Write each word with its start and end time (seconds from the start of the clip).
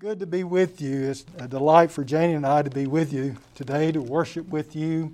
good 0.00 0.20
to 0.20 0.26
be 0.26 0.44
with 0.44 0.80
you. 0.80 1.10
It's 1.10 1.26
a 1.40 1.48
delight 1.48 1.90
for 1.90 2.04
Janie 2.04 2.34
and 2.34 2.46
I 2.46 2.62
to 2.62 2.70
be 2.70 2.86
with 2.86 3.12
you 3.12 3.36
today 3.56 3.90
to 3.90 4.00
worship 4.00 4.48
with 4.48 4.76
you. 4.76 5.12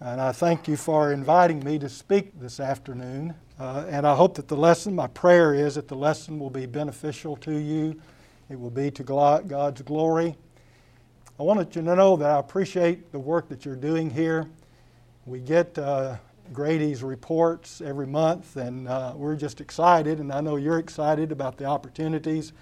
And 0.00 0.18
I 0.18 0.32
thank 0.32 0.66
you 0.66 0.78
for 0.78 1.12
inviting 1.12 1.62
me 1.62 1.78
to 1.78 1.90
speak 1.90 2.40
this 2.40 2.58
afternoon. 2.58 3.34
Uh, 3.60 3.84
and 3.86 4.06
I 4.06 4.14
hope 4.14 4.36
that 4.36 4.48
the 4.48 4.56
lesson, 4.56 4.94
my 4.94 5.08
prayer 5.08 5.52
is 5.52 5.74
that 5.74 5.88
the 5.88 5.94
lesson 5.94 6.38
will 6.38 6.48
be 6.48 6.64
beneficial 6.64 7.36
to 7.36 7.58
you. 7.58 8.00
It 8.48 8.58
will 8.58 8.70
be 8.70 8.90
to 8.92 9.02
God's 9.02 9.82
glory. 9.82 10.34
I 11.38 11.42
wanted 11.42 11.76
you 11.76 11.82
to 11.82 11.94
know 11.94 12.16
that 12.16 12.30
I 12.30 12.38
appreciate 12.38 13.12
the 13.12 13.18
work 13.18 13.50
that 13.50 13.66
you're 13.66 13.76
doing 13.76 14.08
here. 14.08 14.48
We 15.26 15.40
get 15.40 15.76
uh, 15.76 16.16
Grady's 16.54 17.02
reports 17.02 17.82
every 17.82 18.06
month, 18.06 18.56
and 18.56 18.88
uh, 18.88 19.12
we're 19.14 19.36
just 19.36 19.60
excited, 19.60 20.18
and 20.18 20.32
I 20.32 20.40
know 20.40 20.56
you're 20.56 20.78
excited 20.78 21.30
about 21.30 21.58
the 21.58 21.66
opportunities 21.66 22.54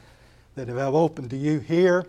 that 0.57 0.69
have 0.69 0.95
opened 0.95 1.31
to 1.31 1.37
you 1.37 1.61
here. 1.61 2.07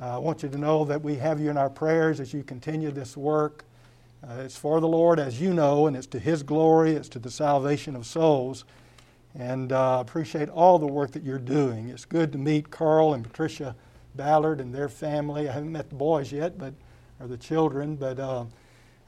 Uh, 0.00 0.16
I 0.16 0.18
want 0.18 0.42
you 0.42 0.48
to 0.48 0.58
know 0.58 0.84
that 0.84 1.02
we 1.02 1.14
have 1.16 1.40
you 1.40 1.50
in 1.50 1.56
our 1.56 1.70
prayers 1.70 2.20
as 2.20 2.34
you 2.34 2.42
continue 2.42 2.90
this 2.90 3.16
work. 3.16 3.64
Uh, 4.26 4.40
it's 4.40 4.56
for 4.56 4.80
the 4.80 4.88
Lord, 4.88 5.20
as 5.20 5.40
you 5.40 5.54
know, 5.54 5.86
and 5.86 5.96
it's 5.96 6.08
to 6.08 6.18
His 6.18 6.42
glory, 6.42 6.92
it's 6.92 7.08
to 7.10 7.20
the 7.20 7.30
salvation 7.30 7.94
of 7.94 8.04
souls. 8.04 8.64
And 9.38 9.72
I 9.72 9.98
uh, 9.98 10.00
appreciate 10.00 10.48
all 10.48 10.78
the 10.78 10.86
work 10.86 11.12
that 11.12 11.22
you're 11.22 11.38
doing. 11.38 11.88
It's 11.88 12.04
good 12.04 12.32
to 12.32 12.38
meet 12.38 12.70
Carl 12.70 13.14
and 13.14 13.22
Patricia 13.22 13.76
Ballard 14.16 14.60
and 14.60 14.74
their 14.74 14.88
family. 14.88 15.48
I 15.48 15.52
haven't 15.52 15.70
met 15.70 15.88
the 15.88 15.94
boys 15.94 16.32
yet, 16.32 16.58
but 16.58 16.74
or 17.20 17.28
the 17.28 17.36
children, 17.36 17.96
but 17.96 18.18
uh, 18.18 18.44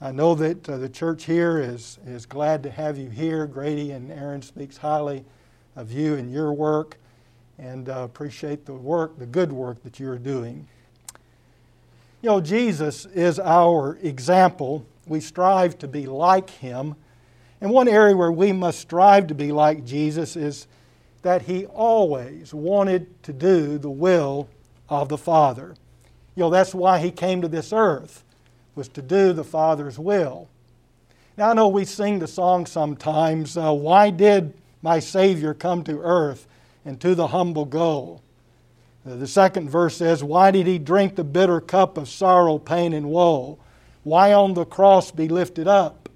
I 0.00 0.12
know 0.12 0.34
that 0.36 0.68
uh, 0.68 0.78
the 0.78 0.88
church 0.88 1.24
here 1.24 1.58
is 1.58 1.98
is 2.06 2.26
glad 2.26 2.62
to 2.62 2.70
have 2.70 2.96
you 2.96 3.10
here. 3.10 3.46
Grady 3.46 3.90
and 3.90 4.12
Aaron 4.12 4.40
speaks 4.40 4.76
highly 4.76 5.24
of 5.74 5.90
you 5.90 6.14
and 6.14 6.30
your 6.30 6.52
work 6.52 6.96
and 7.58 7.88
uh, 7.88 8.02
appreciate 8.04 8.64
the 8.64 8.74
work, 8.74 9.18
the 9.18 9.26
good 9.26 9.52
work 9.52 9.82
that 9.82 9.98
you're 9.98 10.18
doing. 10.18 10.66
You 12.22 12.30
know, 12.30 12.40
Jesus 12.40 13.06
is 13.06 13.38
our 13.38 13.96
example. 14.02 14.84
We 15.06 15.20
strive 15.20 15.78
to 15.78 15.88
be 15.88 16.06
like 16.06 16.50
him. 16.50 16.96
And 17.60 17.70
one 17.70 17.88
area 17.88 18.16
where 18.16 18.32
we 18.32 18.52
must 18.52 18.80
strive 18.80 19.26
to 19.28 19.34
be 19.34 19.52
like 19.52 19.84
Jesus 19.84 20.36
is 20.36 20.66
that 21.22 21.42
he 21.42 21.66
always 21.66 22.52
wanted 22.54 23.22
to 23.24 23.32
do 23.32 23.78
the 23.78 23.90
will 23.90 24.48
of 24.88 25.08
the 25.08 25.18
Father. 25.18 25.76
You 26.34 26.44
know, 26.44 26.50
that's 26.50 26.74
why 26.74 26.98
he 26.98 27.10
came 27.10 27.42
to 27.42 27.48
this 27.48 27.72
earth, 27.72 28.24
was 28.74 28.88
to 28.90 29.02
do 29.02 29.32
the 29.32 29.44
Father's 29.44 29.98
will. 29.98 30.48
Now, 31.36 31.50
I 31.50 31.54
know 31.54 31.68
we 31.68 31.84
sing 31.84 32.18
the 32.18 32.26
song 32.26 32.66
sometimes, 32.66 33.56
uh, 33.56 33.72
Why 33.72 34.10
did 34.10 34.54
my 34.82 34.98
Savior 34.98 35.54
come 35.54 35.84
to 35.84 36.00
earth? 36.00 36.47
And 36.88 36.98
to 37.02 37.14
the 37.14 37.26
humble 37.26 37.66
go. 37.66 38.22
Uh, 39.06 39.14
the 39.16 39.26
second 39.26 39.68
verse 39.68 39.98
says, 39.98 40.24
Why 40.24 40.50
did 40.50 40.66
he 40.66 40.78
drink 40.78 41.16
the 41.16 41.22
bitter 41.22 41.60
cup 41.60 41.98
of 41.98 42.08
sorrow, 42.08 42.58
pain, 42.58 42.94
and 42.94 43.10
woe? 43.10 43.58
Why 44.04 44.32
on 44.32 44.54
the 44.54 44.64
cross 44.64 45.10
be 45.10 45.28
lifted 45.28 45.68
up? 45.68 46.08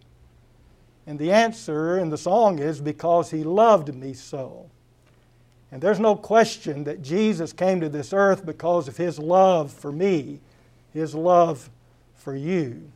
And 1.07 1.19
the 1.19 1.31
answer 1.31 1.99
in 1.99 2.09
the 2.09 2.17
song 2.17 2.59
is, 2.59 2.81
Because 2.81 3.31
he 3.31 3.45
loved 3.45 3.95
me 3.95 4.15
so. 4.15 4.71
And 5.71 5.83
there's 5.83 6.01
no 6.01 6.17
question 6.17 6.85
that 6.85 7.03
Jesus 7.03 7.53
came 7.53 7.83
to 7.83 7.91
this 7.91 8.15
earth 8.15 8.47
because 8.47 8.89
of 8.89 8.97
his 8.97 9.19
love 9.19 9.71
for 9.71 9.93
me, 9.93 10.41
his 10.95 11.15
love 11.15 11.69
for 12.15 12.35
you. 12.35 12.91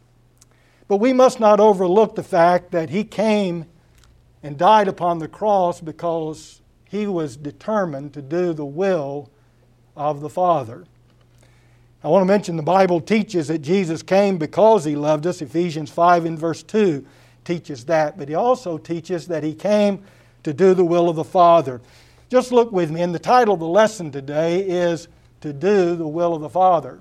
But 0.88 0.96
we 0.96 1.12
must 1.12 1.40
not 1.40 1.61
overlook 1.61 2.14
the 2.14 2.22
fact 2.22 2.70
that 2.70 2.88
he 2.88 3.05
came 3.05 3.66
and 4.42 4.56
died 4.56 4.88
upon 4.88 5.18
the 5.18 5.28
cross 5.28 5.83
because 5.83 6.62
he 6.97 7.06
was 7.06 7.36
determined 7.36 8.12
to 8.14 8.22
do 8.22 8.52
the 8.52 8.64
will 8.64 9.30
of 9.97 10.20
the 10.20 10.28
Father. 10.28 10.84
I 12.02 12.08
want 12.08 12.22
to 12.22 12.27
mention 12.27 12.56
the 12.56 12.62
Bible 12.62 13.00
teaches 13.00 13.48
that 13.48 13.58
Jesus 13.58 14.02
came 14.02 14.39
because 14.39 14.84
he 14.84 14.97
loved 14.97 15.27
us. 15.27 15.42
Ephesians 15.42 15.91
5 15.91 16.24
and 16.24 16.39
verse 16.39 16.62
2 16.62 17.05
teaches 17.44 17.84
that. 17.86 18.17
But 18.17 18.28
he 18.28 18.34
also 18.34 18.79
teaches 18.79 19.27
that 19.27 19.42
he 19.42 19.55
came 19.55 20.02
to 20.42 20.52
do 20.52 20.74
the 20.74 20.84
will 20.84 21.08
of 21.08 21.17
the 21.17 21.24
Father. 21.24 21.80
Just 22.29 22.52
look 22.52 22.73
with 22.73 22.90
me, 22.90 23.02
and 23.02 23.14
the 23.14 23.18
title 23.18 23.55
of 23.55 23.61
the 23.61 23.67
lesson 23.67 24.11
today 24.11 24.61
is 24.61 25.08
To 25.42 25.52
Do 25.52 25.95
the 25.95 26.08
Will 26.08 26.34
of 26.34 26.42
the 26.42 26.48
Father. 26.48 27.01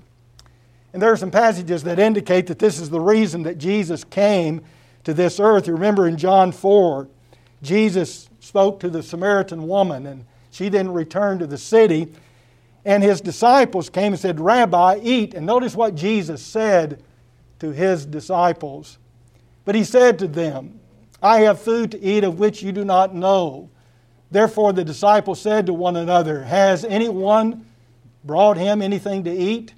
And 0.92 1.02
there 1.02 1.10
are 1.10 1.16
some 1.16 1.32
passages 1.32 1.82
that 1.82 1.98
indicate 1.98 2.46
that 2.46 2.58
this 2.58 2.78
is 2.78 2.90
the 2.90 3.00
reason 3.00 3.42
that 3.42 3.58
Jesus 3.58 4.04
came 4.04 4.62
to 5.04 5.12
this 5.12 5.40
earth. 5.40 5.66
You 5.66 5.74
remember 5.74 6.06
in 6.06 6.16
John 6.16 6.52
4, 6.52 7.08
Jesus 7.62 8.28
spoke 8.46 8.78
to 8.80 8.88
the 8.88 9.02
Samaritan 9.02 9.66
woman, 9.66 10.06
and 10.06 10.24
she 10.50 10.68
then 10.68 10.92
returned 10.92 11.40
to 11.40 11.46
the 11.46 11.58
city. 11.58 12.12
And 12.84 13.02
his 13.02 13.20
disciples 13.20 13.90
came 13.90 14.12
and 14.12 14.20
said, 14.20 14.38
Rabbi, 14.38 15.00
eat. 15.02 15.34
And 15.34 15.44
notice 15.44 15.74
what 15.74 15.96
Jesus 15.96 16.40
said 16.40 17.02
to 17.58 17.72
his 17.72 18.06
disciples. 18.06 18.98
But 19.64 19.74
he 19.74 19.82
said 19.82 20.20
to 20.20 20.28
them, 20.28 20.78
I 21.20 21.40
have 21.40 21.60
food 21.60 21.90
to 21.90 22.00
eat 22.00 22.22
of 22.22 22.38
which 22.38 22.62
you 22.62 22.70
do 22.70 22.84
not 22.84 23.14
know. 23.14 23.68
Therefore 24.30 24.72
the 24.72 24.84
disciples 24.84 25.40
said 25.40 25.66
to 25.66 25.74
one 25.74 25.96
another, 25.96 26.44
Has 26.44 26.84
anyone 26.84 27.66
brought 28.24 28.56
him 28.56 28.80
anything 28.80 29.24
to 29.24 29.32
eat? 29.32 29.74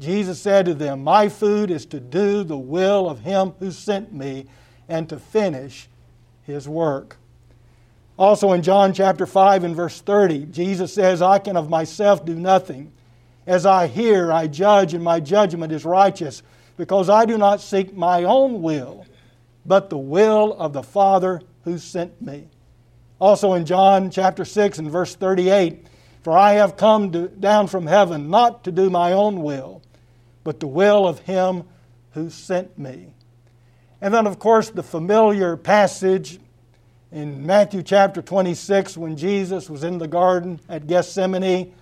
Jesus 0.00 0.40
said 0.40 0.64
to 0.66 0.74
them, 0.74 1.04
My 1.04 1.28
food 1.28 1.70
is 1.70 1.84
to 1.86 2.00
do 2.00 2.44
the 2.44 2.56
will 2.56 3.10
of 3.10 3.20
him 3.20 3.52
who 3.58 3.70
sent 3.70 4.12
me 4.12 4.46
and 4.88 5.08
to 5.08 5.18
finish 5.18 5.88
his 6.44 6.68
work. 6.68 7.18
Also 8.18 8.52
in 8.52 8.62
John 8.62 8.94
chapter 8.94 9.26
5 9.26 9.64
and 9.64 9.76
verse 9.76 10.00
30, 10.00 10.46
Jesus 10.46 10.92
says, 10.92 11.20
I 11.20 11.38
can 11.38 11.56
of 11.56 11.68
myself 11.68 12.24
do 12.24 12.34
nothing. 12.34 12.92
As 13.46 13.66
I 13.66 13.86
hear, 13.86 14.32
I 14.32 14.46
judge, 14.46 14.94
and 14.94 15.04
my 15.04 15.20
judgment 15.20 15.72
is 15.72 15.84
righteous, 15.84 16.42
because 16.76 17.10
I 17.10 17.26
do 17.26 17.36
not 17.36 17.60
seek 17.60 17.94
my 17.94 18.24
own 18.24 18.62
will, 18.62 19.06
but 19.64 19.90
the 19.90 19.98
will 19.98 20.54
of 20.54 20.72
the 20.72 20.82
Father 20.82 21.42
who 21.64 21.78
sent 21.78 22.20
me. 22.22 22.48
Also 23.18 23.52
in 23.52 23.66
John 23.66 24.10
chapter 24.10 24.44
6 24.44 24.78
and 24.78 24.90
verse 24.90 25.14
38, 25.14 25.86
For 26.22 26.36
I 26.36 26.54
have 26.54 26.76
come 26.76 27.12
to, 27.12 27.28
down 27.28 27.66
from 27.66 27.86
heaven 27.86 28.30
not 28.30 28.64
to 28.64 28.72
do 28.72 28.90
my 28.90 29.12
own 29.12 29.42
will, 29.42 29.82
but 30.42 30.60
the 30.60 30.66
will 30.66 31.06
of 31.06 31.20
him 31.20 31.64
who 32.12 32.30
sent 32.30 32.78
me. 32.78 33.12
And 34.00 34.12
then, 34.12 34.26
of 34.26 34.38
course, 34.38 34.70
the 34.70 34.82
familiar 34.82 35.56
passage 35.56 36.38
in 37.12 37.46
Matthew 37.46 37.82
chapter 37.82 38.20
26, 38.20 38.96
when 38.96 39.16
Jesus 39.16 39.70
was 39.70 39.84
in 39.84 39.98
the 39.98 40.08
garden 40.08 40.60
at 40.68 40.86
Gethsemane, 40.86 41.72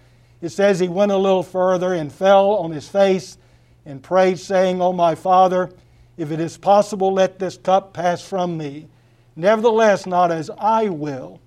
it 0.41 0.51
says 0.51 0.79
he 0.79 0.89
went 0.89 1.13
a 1.13 1.17
little 1.17 1.43
further 1.43 1.95
and 1.95 2.13
fell 2.13 2.51
on 2.51 2.71
his 2.71 2.89
face 2.89 3.39
and 3.87 4.03
prayed, 4.03 4.39
saying, 4.39 4.83
O 4.83 4.93
my 4.93 5.15
Father, 5.15 5.71
if 6.17 6.31
it 6.31 6.41
is 6.41 6.59
possible, 6.59 7.13
let 7.13 7.39
this 7.39 7.57
cup 7.57 7.93
pass 7.93 8.23
from 8.23 8.57
me. 8.57 8.89
Nevertheless, 9.37 10.07
not 10.07 10.31
as 10.31 10.51
I 10.59 10.89
will, 10.89 11.41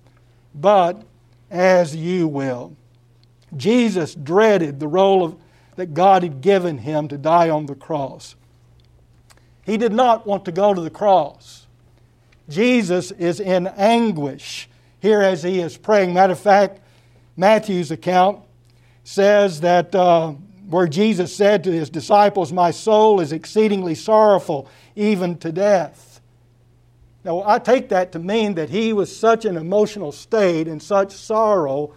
but 0.54 1.02
as 1.50 1.94
you 1.94 2.28
will. 2.28 2.76
Jesus 3.56 4.14
dreaded 4.14 4.80
the 4.80 4.88
role 4.88 5.24
of, 5.24 5.36
that 5.76 5.94
God 5.94 6.22
had 6.22 6.40
given 6.40 6.78
him 6.78 7.08
to 7.08 7.16
die 7.16 7.48
on 7.48 7.66
the 7.66 7.74
cross. 7.74 8.34
He 9.64 9.76
did 9.76 9.92
not 9.92 10.26
want 10.26 10.44
to 10.46 10.52
go 10.52 10.74
to 10.74 10.80
the 10.80 10.90
cross. 10.90 11.57
Jesus 12.48 13.10
is 13.12 13.40
in 13.40 13.66
anguish 13.66 14.68
here 15.00 15.20
as 15.20 15.42
he 15.42 15.60
is 15.60 15.76
praying. 15.76 16.14
Matter 16.14 16.32
of 16.32 16.38
fact, 16.38 16.80
Matthew's 17.36 17.90
account 17.90 18.40
says 19.04 19.60
that 19.60 19.94
uh, 19.94 20.32
where 20.68 20.88
Jesus 20.88 21.34
said 21.34 21.64
to 21.64 21.72
his 21.72 21.90
disciples, 21.90 22.52
My 22.52 22.70
soul 22.70 23.20
is 23.20 23.32
exceedingly 23.32 23.94
sorrowful, 23.94 24.68
even 24.96 25.38
to 25.38 25.52
death. 25.52 26.20
Now, 27.24 27.42
I 27.46 27.58
take 27.58 27.88
that 27.90 28.12
to 28.12 28.18
mean 28.18 28.54
that 28.54 28.70
he 28.70 28.92
was 28.92 29.14
such 29.14 29.44
an 29.44 29.56
emotional 29.56 30.12
state 30.12 30.68
and 30.68 30.82
such 30.82 31.12
sorrow 31.12 31.94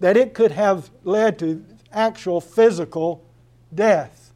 that 0.00 0.16
it 0.16 0.34
could 0.34 0.52
have 0.52 0.90
led 1.04 1.38
to 1.40 1.64
actual 1.92 2.40
physical 2.40 3.24
death. 3.74 4.32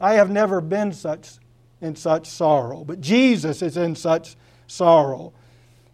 I 0.00 0.14
have 0.14 0.30
never 0.30 0.60
been 0.60 0.92
such 0.92 1.34
in 1.80 1.94
such 1.94 2.26
sorrow, 2.26 2.84
but 2.84 3.00
Jesus 3.00 3.62
is 3.62 3.76
in 3.76 3.94
such 3.94 4.36
sorrow. 4.68 5.32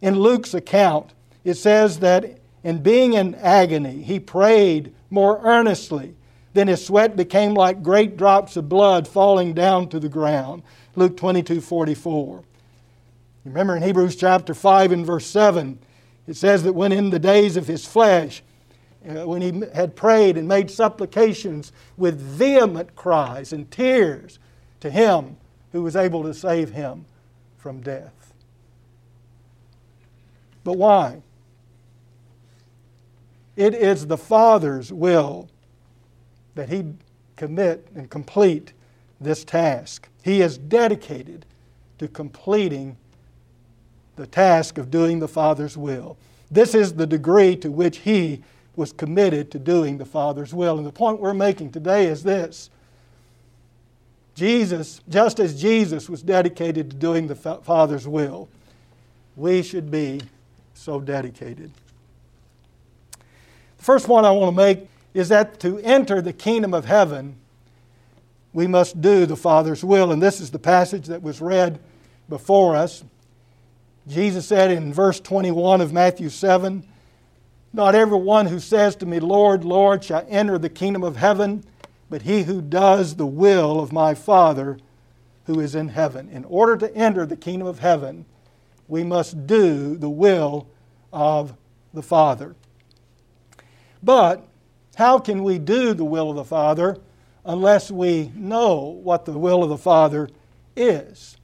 In 0.03 0.19
Luke's 0.19 0.53
account, 0.53 1.15
it 1.45 1.55
says 1.55 2.01
that 2.01 2.39
in 2.63 2.83
being 2.83 3.15
in 3.15 3.35
agony, 3.37 4.03
he 4.03 4.21
prayed 4.21 4.93
more 5.09 5.41
earnestly. 5.43 6.15
Then 6.53 6.69
his 6.69 6.85
sweat 6.85 7.17
became 7.17 7.55
like 7.55 7.83
great 7.83 8.17
drops 8.17 8.57
of 8.57 8.69
blood 8.69 9.09
falling 9.09 9.55
down 9.55 9.89
to 9.89 9.99
the 9.99 10.09
ground. 10.09 10.63
Luke 10.95 11.17
22 11.17 11.61
44. 11.61 12.45
Remember 13.45 13.77
in 13.77 13.83
Hebrews 13.83 14.17
chapter 14.17 14.55
5 14.55 14.93
and 14.93 15.05
verse 15.05 15.27
7, 15.27 15.79
it 16.27 16.37
says 16.37 16.63
that 16.63 16.73
when 16.73 16.93
in 16.93 17.11
the 17.11 17.19
days 17.19 17.57
of 17.57 17.67
his 17.67 17.85
flesh, 17.85 18.43
uh, 19.07 19.27
when 19.27 19.43
he 19.43 19.63
had 19.75 19.95
prayed 19.95 20.39
and 20.39 20.49
made 20.49 20.71
supplications 20.71 21.73
with 21.99 22.19
vehement 22.19 22.97
cries 22.97 23.53
and 23.53 23.71
tears 23.71 24.39
to 24.81 24.91
him 24.91 25.37
who 25.73 25.83
was 25.83 25.95
able 25.95 26.23
to 26.23 26.33
save 26.33 26.71
him 26.71 27.05
from 27.59 27.81
death. 27.81 28.24
But 30.65 30.79
why? 30.79 31.23
It 33.57 33.75
is 33.75 34.07
the 34.07 34.17
Father's 34.17 34.93
will 34.93 35.49
that 36.55 36.71
he 36.71 36.85
commit 37.37 37.87
and 37.95 38.11
complete 38.11 38.73
this 39.21 39.45
task. 39.45 40.09
He 40.23 40.41
is 40.41 40.59
dedicated 40.59 41.47
to 41.99 42.09
completing 42.09 42.97
the 44.17 44.27
task 44.27 44.79
of 44.79 44.91
doing 44.91 45.19
the 45.19 45.29
Father's 45.29 45.77
will. 45.77 46.17
This 46.51 46.75
is 46.75 46.95
the 46.95 47.07
degree 47.07 47.57
to 47.57 47.71
which 47.71 47.99
he 47.99 48.43
was 48.77 48.93
committed 48.93 49.51
to 49.53 49.59
doing 49.59 49.99
the 49.99 50.05
Father's 50.05 50.53
will. 50.53 50.79
And 50.79 50.87
the 50.87 50.93
point 50.93 51.21
we're 51.21 51.35
making 51.35 51.73
today 51.73 52.07
is 52.07 52.23
this 52.23 52.71
Jesus, 54.35 55.01
just 55.09 55.39
as 55.39 55.61
Jesus 55.61 56.09
was 56.09 56.23
dedicated 56.23 56.91
to 56.91 56.97
doing 56.97 57.29
the 57.29 57.37
Father's 57.37 58.09
will, 58.09 58.49
we 59.37 59.63
should 59.63 59.91
be 59.91 60.21
so 60.75 61.01
dedicated. 61.01 61.71
The 63.79 63.85
first 63.85 64.07
point 64.07 64.27
I 64.27 64.31
want 64.31 64.55
to 64.55 64.57
make 64.57 64.89
is 65.15 65.29
that 65.31 65.61
to 65.61 65.79
enter 65.79 66.21
the 66.21 66.33
kingdom 66.33 66.75
of 66.75 66.85
heaven, 66.85 67.37
we 68.53 68.67
must 68.67 69.01
do 69.01 69.27
the 69.27 69.37
Father's 69.37 69.85
will. 69.85 70.13
And 70.13 70.23
this 70.23 70.41
is 70.41 70.51
the 70.51 70.59
passage 70.59 71.07
that 71.07 71.23
was 71.23 71.41
read 71.41 71.81
before 72.29 72.77
us. 72.77 73.05
Jesus 74.07 74.47
said 74.47 74.71
in 74.71 74.93
verse 74.93 75.21
21 75.21 75.81
of 75.81 75.93
Matthew 75.93 76.29
7 76.29 76.87
Not 77.73 77.95
everyone 77.95 78.47
who 78.47 78.61
says 78.61 78.97
to 78.97 79.07
me, 79.07 79.21
Lord, 79.21 79.65
Lord, 79.65 80.05
shall 80.05 80.27
enter 80.29 80.59
the 80.59 80.69
kingdom 80.69 81.03
of 81.03 81.17
heaven, 81.17 81.65
but 82.11 82.23
he 82.23 82.43
who 82.43 82.61
does 82.61 83.17
the 83.17 83.27
will 83.27 83.81
of 83.81 83.93
my 83.93 84.15
Father 84.15 84.79
who 85.47 85.61
is 85.61 85.75
in 85.75 85.89
heaven. 85.89 86.29
In 86.29 86.45
order 86.45 86.77
to 86.77 86.95
enter 86.95 87.27
the 87.27 87.37
kingdom 87.37 87.67
of 87.67 87.79
heaven, 87.79 88.25
we 88.89 89.05
must 89.05 89.47
do 89.47 89.97
the 89.97 90.11
will 90.11 90.67
of 91.13 91.55
the 91.93 92.03
Father. 92.03 92.55
But 94.03 94.47
how 94.97 95.19
can 95.19 95.43
we 95.43 95.59
do 95.59 95.95
the 95.95 96.05
will 96.05 96.31
of 96.31 96.37
the 96.37 96.45
Father 96.45 96.99
unless 97.45 97.91
we 97.91 98.31
know 98.35 98.81
what 98.81 99.25
the 99.25 99.33
will 99.33 99.63
of 99.63 99.69
the 99.69 99.79
Father 99.79 100.29
is? 100.77 101.37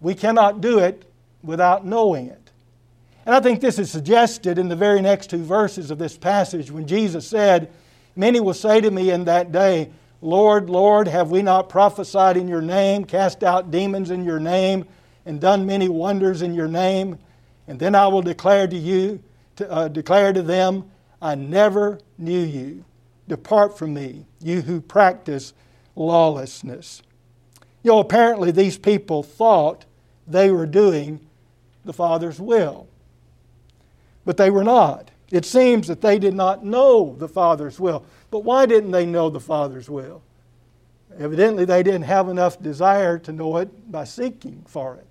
We 0.00 0.14
cannot 0.14 0.60
do 0.60 0.78
it 0.78 1.04
without 1.42 1.86
knowing 1.86 2.26
it. 2.26 2.50
And 3.26 3.34
I 3.34 3.40
think 3.40 3.60
this 3.60 3.78
is 3.78 3.90
suggested 3.90 4.58
in 4.58 4.68
the 4.68 4.76
very 4.76 5.00
next 5.00 5.30
two 5.30 5.44
verses 5.44 5.90
of 5.90 5.98
this 5.98 6.16
passage 6.16 6.70
when 6.70 6.86
Jesus 6.86 7.26
said, 7.26 7.70
Many 8.16 8.40
will 8.40 8.54
say 8.54 8.80
to 8.80 8.90
me 8.90 9.10
in 9.10 9.24
that 9.24 9.52
day, 9.52 9.90
Lord, 10.20 10.68
Lord, 10.68 11.08
have 11.08 11.30
we 11.30 11.42
not 11.42 11.68
prophesied 11.68 12.36
in 12.36 12.48
your 12.48 12.60
name, 12.60 13.04
cast 13.04 13.42
out 13.42 13.70
demons 13.70 14.10
in 14.10 14.24
your 14.24 14.40
name, 14.40 14.84
and 15.30 15.40
done 15.40 15.64
many 15.64 15.88
wonders 15.88 16.42
in 16.42 16.54
your 16.54 16.66
name? 16.66 17.16
And 17.68 17.78
then 17.78 17.94
I 17.94 18.08
will 18.08 18.20
declare 18.20 18.66
to 18.66 18.76
you, 18.76 19.22
to, 19.56 19.70
uh, 19.70 19.86
declare 19.86 20.32
to 20.32 20.42
them, 20.42 20.90
I 21.22 21.36
never 21.36 22.00
knew 22.18 22.40
you. 22.40 22.84
Depart 23.28 23.78
from 23.78 23.94
me, 23.94 24.26
you 24.40 24.62
who 24.62 24.80
practice 24.80 25.52
lawlessness. 25.94 27.02
You 27.84 27.92
know, 27.92 28.00
apparently 28.00 28.50
these 28.50 28.76
people 28.76 29.22
thought 29.22 29.84
they 30.26 30.50
were 30.50 30.66
doing 30.66 31.20
the 31.84 31.92
Father's 31.92 32.40
will, 32.40 32.88
but 34.24 34.36
they 34.36 34.50
were 34.50 34.64
not. 34.64 35.12
It 35.30 35.44
seems 35.44 35.86
that 35.86 36.00
they 36.00 36.18
did 36.18 36.34
not 36.34 36.64
know 36.64 37.14
the 37.16 37.28
Father's 37.28 37.78
will. 37.78 38.04
But 38.32 38.40
why 38.40 38.66
didn't 38.66 38.90
they 38.90 39.06
know 39.06 39.30
the 39.30 39.38
Father's 39.38 39.88
will? 39.88 40.22
Evidently, 41.16 41.64
they 41.64 41.84
didn't 41.84 42.02
have 42.02 42.28
enough 42.28 42.60
desire 42.60 43.16
to 43.20 43.30
know 43.30 43.58
it 43.58 43.92
by 43.92 44.02
seeking 44.02 44.64
for 44.66 44.96
it. 44.96 45.06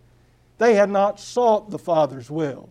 They 0.60 0.76
had 0.76 0.90
not 0.90 1.20
sought 1.20 1.72
the 1.72 1.80
Father's 1.80 2.30
will. 2.30 2.70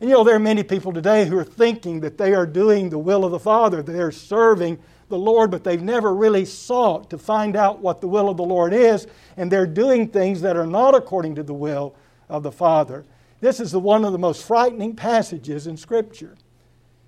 And 0.00 0.10
you 0.10 0.16
know, 0.16 0.24
there 0.24 0.34
are 0.34 0.40
many 0.40 0.64
people 0.64 0.92
today 0.92 1.26
who 1.26 1.38
are 1.38 1.44
thinking 1.44 2.00
that 2.00 2.18
they 2.18 2.34
are 2.34 2.44
doing 2.44 2.90
the 2.90 2.98
will 2.98 3.24
of 3.24 3.30
the 3.30 3.38
Father, 3.38 3.82
they 3.82 4.00
are 4.00 4.10
serving 4.10 4.78
the 5.08 5.18
Lord, 5.18 5.50
but 5.50 5.62
they've 5.62 5.80
never 5.80 6.12
really 6.12 6.44
sought 6.44 7.08
to 7.10 7.18
find 7.18 7.54
out 7.54 7.78
what 7.78 8.00
the 8.00 8.08
will 8.08 8.28
of 8.28 8.36
the 8.36 8.42
Lord 8.42 8.72
is, 8.72 9.06
and 9.36 9.50
they're 9.50 9.66
doing 9.66 10.08
things 10.08 10.40
that 10.40 10.56
are 10.56 10.66
not 10.66 10.96
according 10.96 11.36
to 11.36 11.44
the 11.44 11.54
will 11.54 11.94
of 12.28 12.42
the 12.42 12.50
Father. 12.50 13.04
This 13.40 13.60
is 13.60 13.70
the, 13.70 13.78
one 13.78 14.04
of 14.04 14.10
the 14.12 14.18
most 14.18 14.44
frightening 14.44 14.96
passages 14.96 15.68
in 15.68 15.76
Scripture. 15.76 16.36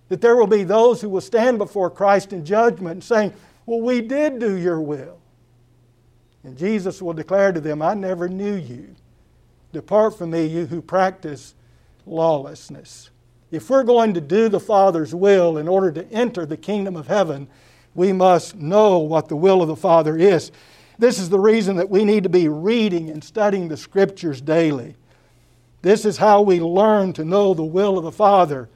That 0.09 0.21
there 0.21 0.37
will 0.37 0.47
be 0.47 0.62
those 0.62 1.00
who 1.00 1.09
will 1.09 1.21
stand 1.21 1.59
before 1.59 1.91
Christ 1.91 2.32
in 2.32 2.44
judgment 2.44 3.03
saying, 3.03 3.32
Well, 3.67 3.81
we 3.81 4.03
did 4.03 4.38
do 4.38 4.55
your 4.55 4.81
will. 4.81 5.19
And 6.44 6.56
Jesus 6.56 7.03
will 7.03 7.15
declare 7.15 7.53
to 7.53 7.61
them, 7.61 7.82
I 7.82 7.94
never 7.94 8.29
knew 8.29 8.55
you. 8.55 8.94
Depart 9.75 10.17
from 10.17 10.31
me, 10.31 10.47
you 10.47 10.67
who 10.67 10.81
practice 10.81 11.55
lawlessness. 12.06 13.11
If 13.50 13.69
we're 13.69 13.82
going 13.82 14.15
to 14.15 14.21
do 14.21 14.49
the 14.49 14.61
Father's 14.61 15.15
will 15.15 15.59
in 15.59 15.69
order 15.69 15.93
to 15.93 16.11
enter 16.11 16.47
the 16.47 16.56
kingdom 16.56 16.97
of 16.97 17.09
heaven, 17.09 17.49
we 17.94 18.12
must 18.12 18.56
know 18.56 18.99
what 18.99 19.29
the 19.29 19.37
will 19.37 19.61
of 19.61 19.69
the 19.69 19.76
Father 19.76 20.17
is. 20.17 20.50
This 20.99 21.19
is 21.19 21.29
the 21.29 21.38
reason 21.38 21.76
that 21.76 21.91
we 21.91 22.05
need 22.05 22.23
to 22.23 22.29
be 22.29 22.49
reading 22.49 23.11
and 23.11 23.23
studying 23.23 23.69
the 23.69 23.76
Scriptures 23.76 24.41
daily. 24.41 24.97
This 25.82 26.05
is 26.05 26.17
how 26.17 26.41
we 26.41 26.61
learn 26.61 27.12
to 27.15 27.25
know 27.25 27.53
the 27.53 27.62
will 27.62 27.99
of 27.99 28.05
the 28.05 28.12
Father. 28.12 28.69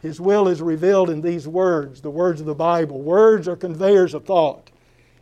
His 0.00 0.20
will 0.20 0.48
is 0.48 0.62
revealed 0.62 1.10
in 1.10 1.20
these 1.20 1.48
words, 1.48 2.00
the 2.00 2.10
words 2.10 2.40
of 2.40 2.46
the 2.46 2.54
Bible. 2.54 3.00
Words 3.00 3.48
are 3.48 3.56
conveyors 3.56 4.14
of 4.14 4.24
thought. 4.24 4.70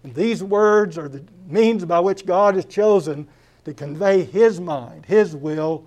And 0.04 0.14
these 0.14 0.42
words 0.42 0.98
are 0.98 1.08
the 1.08 1.24
means 1.48 1.84
by 1.84 2.00
which 2.00 2.26
God 2.26 2.54
has 2.54 2.64
chosen 2.64 3.28
to 3.64 3.74
convey 3.74 4.24
His 4.24 4.60
mind, 4.60 5.06
His 5.06 5.34
will 5.34 5.84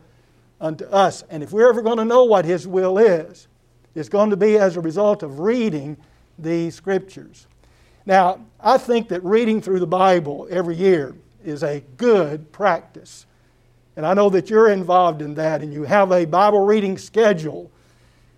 unto 0.62 0.86
us. 0.86 1.24
And 1.30 1.44
if 1.44 1.52
we're 1.52 1.70
ever 1.70 1.82
going 1.82 1.98
to 1.98 2.06
know 2.06 2.24
what 2.24 2.46
His 2.46 2.68
will 2.68 2.98
is, 2.98 3.48
it's 3.94 4.10
going 4.10 4.30
to 4.30 4.38
be 4.38 4.58
as 4.58 4.76
a 4.76 4.82
result 4.82 5.24
of 5.24 5.40
reading 5.40 5.98
these 6.38 6.76
scriptures. 6.76 7.48
Now, 8.06 8.40
I 8.60 8.78
think 8.78 9.10
that 9.10 9.24
reading 9.24 9.62
through 9.62 9.80
the 9.80 9.88
Bible 9.88 10.48
every 10.50 10.76
year 10.76 11.16
is 11.44 11.64
a 11.64 11.82
good 11.98 12.52
practice. 12.52 13.26
And 13.96 14.06
I 14.06 14.14
know 14.14 14.30
that 14.30 14.50
you're 14.50 14.70
involved 14.70 15.22
in 15.22 15.36
that, 15.36 15.62
and 15.62 15.74
you 15.74 15.84
have 15.84 16.12
a 16.12 16.26
Bible 16.26 16.66
reading 16.66 16.98
schedule 16.98 17.72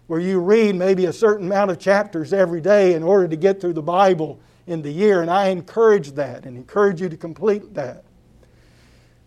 where 0.05 0.19
you 0.19 0.39
read 0.39 0.75
maybe 0.75 1.05
a 1.05 1.13
certain 1.13 1.47
amount 1.47 1.71
of 1.71 1.79
chapters 1.79 2.31
every 2.31 2.61
day 2.61 2.93
in 2.93 3.03
order 3.03 3.27
to 3.27 3.35
get 3.35 3.59
through 3.59 3.73
the 3.73 3.81
Bible 3.81 4.39
in 4.67 4.81
the 4.81 4.91
year. 4.91 5.21
And 5.21 5.29
I 5.29 5.47
encourage 5.47 6.11
that 6.13 6.45
and 6.45 6.55
encourage 6.55 7.01
you 7.01 7.09
to 7.09 7.17
complete 7.17 7.73
that. 7.73 8.03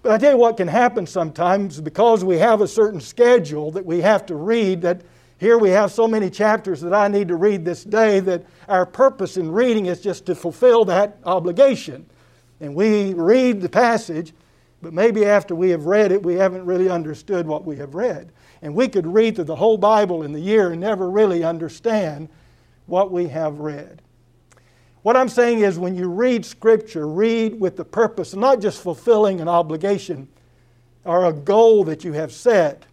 But 0.02 0.12
I 0.12 0.19
tell 0.19 0.32
you 0.32 0.38
what 0.38 0.56
can 0.56 0.69
happen 0.69 1.06
sometimes 1.06 1.81
because 1.81 2.25
we 2.25 2.38
have 2.38 2.61
a 2.61 2.69
certain 2.69 3.00
schedule 3.00 3.70
that 3.73 3.85
we 3.85 4.00
have 4.00 4.25
to 4.26 4.35
read 4.35 4.82
that 4.82 5.02
here 5.38 5.56
we 5.56 5.70
have 5.70 5.91
so 5.91 6.06
many 6.06 6.29
chapters 6.29 6.82
that 6.82 6.93
I 6.93 7.08
need 7.08 7.29
to 7.29 7.37
read 7.37 7.64
this 7.64 7.82
day 7.82 8.20
that 8.20 8.44
our 8.69 8.85
purpose 8.85 9.38
in 9.38 9.50
reading 9.50 9.87
is 9.87 10.00
just 10.00 10.26
to 10.26 10.35
fulfill 10.35 10.85
that 10.85 11.17
obligation. 11.25 12.05
And 12.60 12.74
we 12.74 13.15
read 13.15 13.63
the 13.63 13.69
passage, 13.69 14.34
but 14.82 14.93
maybe 14.93 15.24
after 15.24 15.55
we 15.55 15.70
have 15.70 15.86
read 15.86 16.13
it, 16.13 16.22
we 16.22 16.34
haven't 16.34 16.67
really 16.67 16.91
understood 16.91 17.46
what 17.46 17.65
we 17.65 17.77
have 17.77 17.94
read. 17.94 18.32
And 18.60 18.74
we 18.74 18.86
could 18.86 19.06
read 19.06 19.36
through 19.36 19.44
the 19.44 19.56
whole 19.56 19.79
Bible 19.79 20.22
in 20.24 20.32
the 20.32 20.41
year 20.41 20.72
and 20.72 20.81
never 20.81 21.08
really 21.08 21.43
understand 21.43 22.29
what 22.84 23.10
we 23.10 23.29
have 23.29 23.60
read. 23.60 24.03
What 25.02 25.16
I'm 25.16 25.28
saying 25.28 25.60
is, 25.60 25.78
when 25.78 25.94
you 25.94 26.08
read 26.08 26.44
Scripture, 26.44 27.08
read 27.08 27.58
with 27.58 27.76
the 27.76 27.84
purpose 27.84 28.34
not 28.34 28.60
just 28.60 28.82
fulfilling 28.82 29.40
an 29.40 29.48
obligation 29.48 30.28
or 31.04 31.24
a 31.24 31.32
goal 31.32 31.84
that 31.84 32.04
you 32.04 32.12
have 32.12 32.32
set, 32.32 32.84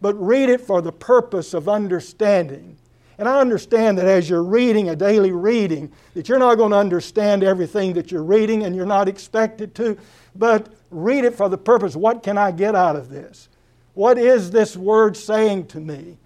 but 0.00 0.14
read 0.14 0.50
it 0.50 0.60
for 0.60 0.82
the 0.82 0.92
purpose 0.92 1.54
of 1.54 1.68
understanding. 1.68 2.76
And 3.16 3.28
I 3.28 3.40
understand 3.40 3.98
that 3.98 4.06
as 4.06 4.30
you're 4.30 4.44
reading 4.44 4.90
a 4.90 4.96
daily 4.96 5.32
reading, 5.32 5.90
that 6.14 6.28
you're 6.28 6.38
not 6.38 6.54
going 6.54 6.70
to 6.70 6.76
understand 6.76 7.42
everything 7.42 7.94
that 7.94 8.12
you're 8.12 8.22
reading 8.22 8.64
and 8.64 8.76
you're 8.76 8.86
not 8.86 9.08
expected 9.08 9.74
to, 9.76 9.98
but 10.36 10.68
read 10.90 11.24
it 11.24 11.34
for 11.34 11.48
the 11.48 11.58
purpose 11.58 11.96
what 11.96 12.22
can 12.22 12.38
I 12.38 12.52
get 12.52 12.76
out 12.76 12.94
of 12.94 13.08
this? 13.08 13.48
What 13.94 14.18
is 14.18 14.52
this 14.52 14.76
word 14.76 15.16
saying 15.16 15.66
to 15.68 15.80
me? 15.80 16.18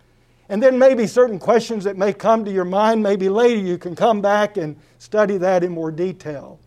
And 0.53 0.63
then 0.63 0.79
maybe 0.79 1.07
certain 1.07 1.39
questions 1.39 1.85
that 1.85 1.97
may 1.97 2.13
come 2.13 2.45
to 2.45 2.53
your 2.53 2.67
mind, 2.67 3.03
maybe 3.03 3.31
later 3.31 3.59
you 3.59 3.79
can 3.79 3.97
come 3.97 4.21
back 4.21 4.59
and 4.59 4.77
study 4.99 5.39
that 5.39 5.65
in 5.65 5.73
more 5.73 5.91
detail. 5.91 6.61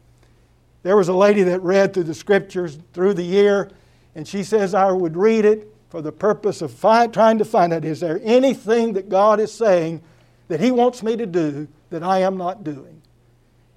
There 0.82 0.98
was 0.98 1.08
a 1.08 1.14
lady 1.14 1.44
that 1.44 1.62
read 1.62 1.94
through 1.94 2.06
the 2.06 2.16
scriptures 2.16 2.80
through 2.94 3.14
the 3.14 3.22
year, 3.22 3.70
and 4.16 4.28
she 4.28 4.42
says, 4.42 4.74
I 4.74 4.92
would 4.92 5.16
read 5.16 5.46
it 5.46 5.72
for 5.90 6.02
the 6.02 6.12
purpose 6.12 6.64
of 6.64 6.74
find, 6.74 7.14
trying 7.14 7.38
to 7.38 7.46
find 7.46 7.72
out 7.74 7.86
is 7.86 8.00
there 8.00 8.20
anything 8.24 8.94
that 8.94 9.08
God 9.08 9.40
is 9.40 9.54
saying 9.54 10.02
that 10.48 10.60
He 10.60 10.72
wants 10.72 11.04
me 11.04 11.16
to 11.18 11.28
do 11.28 11.68
that 11.92 12.02
I 12.02 12.22
am 12.22 12.38
not 12.38 12.64
doing? 12.64 13.04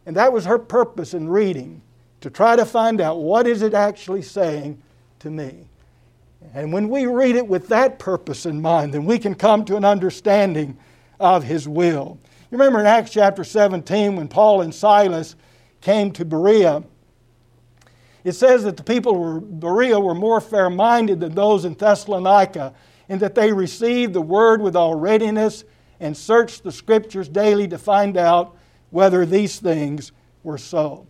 And 0.06 0.16
that 0.16 0.32
was 0.32 0.46
her 0.46 0.58
purpose 0.58 1.12
in 1.12 1.28
reading, 1.28 1.82
to 2.22 2.30
try 2.30 2.56
to 2.56 2.64
find 2.64 3.02
out 3.02 3.18
what 3.18 3.46
is 3.46 3.60
it 3.60 3.74
actually 3.74 4.22
saying 4.22 4.82
to 5.18 5.28
me. 5.30 5.67
And 6.54 6.72
when 6.72 6.88
we 6.88 7.06
read 7.06 7.36
it 7.36 7.46
with 7.46 7.68
that 7.68 7.98
purpose 7.98 8.46
in 8.46 8.60
mind, 8.60 8.94
then 8.94 9.04
we 9.04 9.18
can 9.18 9.34
come 9.34 9.64
to 9.66 9.76
an 9.76 9.84
understanding 9.84 10.76
of 11.20 11.44
His 11.44 11.68
will. 11.68 12.18
You 12.50 12.58
remember 12.58 12.80
in 12.80 12.86
Acts 12.86 13.10
chapter 13.10 13.44
17 13.44 14.16
when 14.16 14.28
Paul 14.28 14.62
and 14.62 14.74
Silas 14.74 15.36
came 15.80 16.10
to 16.12 16.24
Berea, 16.24 16.82
it 18.24 18.32
says 18.32 18.64
that 18.64 18.76
the 18.76 18.82
people 18.82 19.36
of 19.36 19.60
Berea 19.60 19.98
were 19.98 20.14
more 20.14 20.40
fair 20.40 20.70
minded 20.70 21.20
than 21.20 21.34
those 21.34 21.64
in 21.64 21.74
Thessalonica, 21.74 22.74
in 23.08 23.18
that 23.20 23.34
they 23.34 23.52
received 23.52 24.12
the 24.12 24.22
word 24.22 24.60
with 24.60 24.76
all 24.76 24.94
readiness 24.94 25.64
and 26.00 26.16
searched 26.16 26.62
the 26.62 26.72
scriptures 26.72 27.28
daily 27.28 27.68
to 27.68 27.78
find 27.78 28.16
out 28.16 28.56
whether 28.90 29.24
these 29.24 29.58
things 29.58 30.12
were 30.42 30.58
so. 30.58 31.06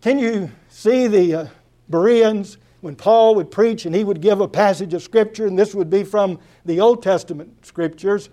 Can 0.00 0.18
you 0.18 0.50
see 0.68 1.06
the 1.06 1.34
uh, 1.34 1.46
Bereans 1.88 2.58
when 2.86 2.94
Paul 2.94 3.34
would 3.34 3.50
preach 3.50 3.84
and 3.84 3.92
he 3.92 4.04
would 4.04 4.20
give 4.20 4.40
a 4.40 4.46
passage 4.46 4.94
of 4.94 5.02
Scripture, 5.02 5.48
and 5.48 5.58
this 5.58 5.74
would 5.74 5.90
be 5.90 6.04
from 6.04 6.38
the 6.64 6.78
Old 6.78 7.02
Testament 7.02 7.66
Scriptures? 7.66 8.30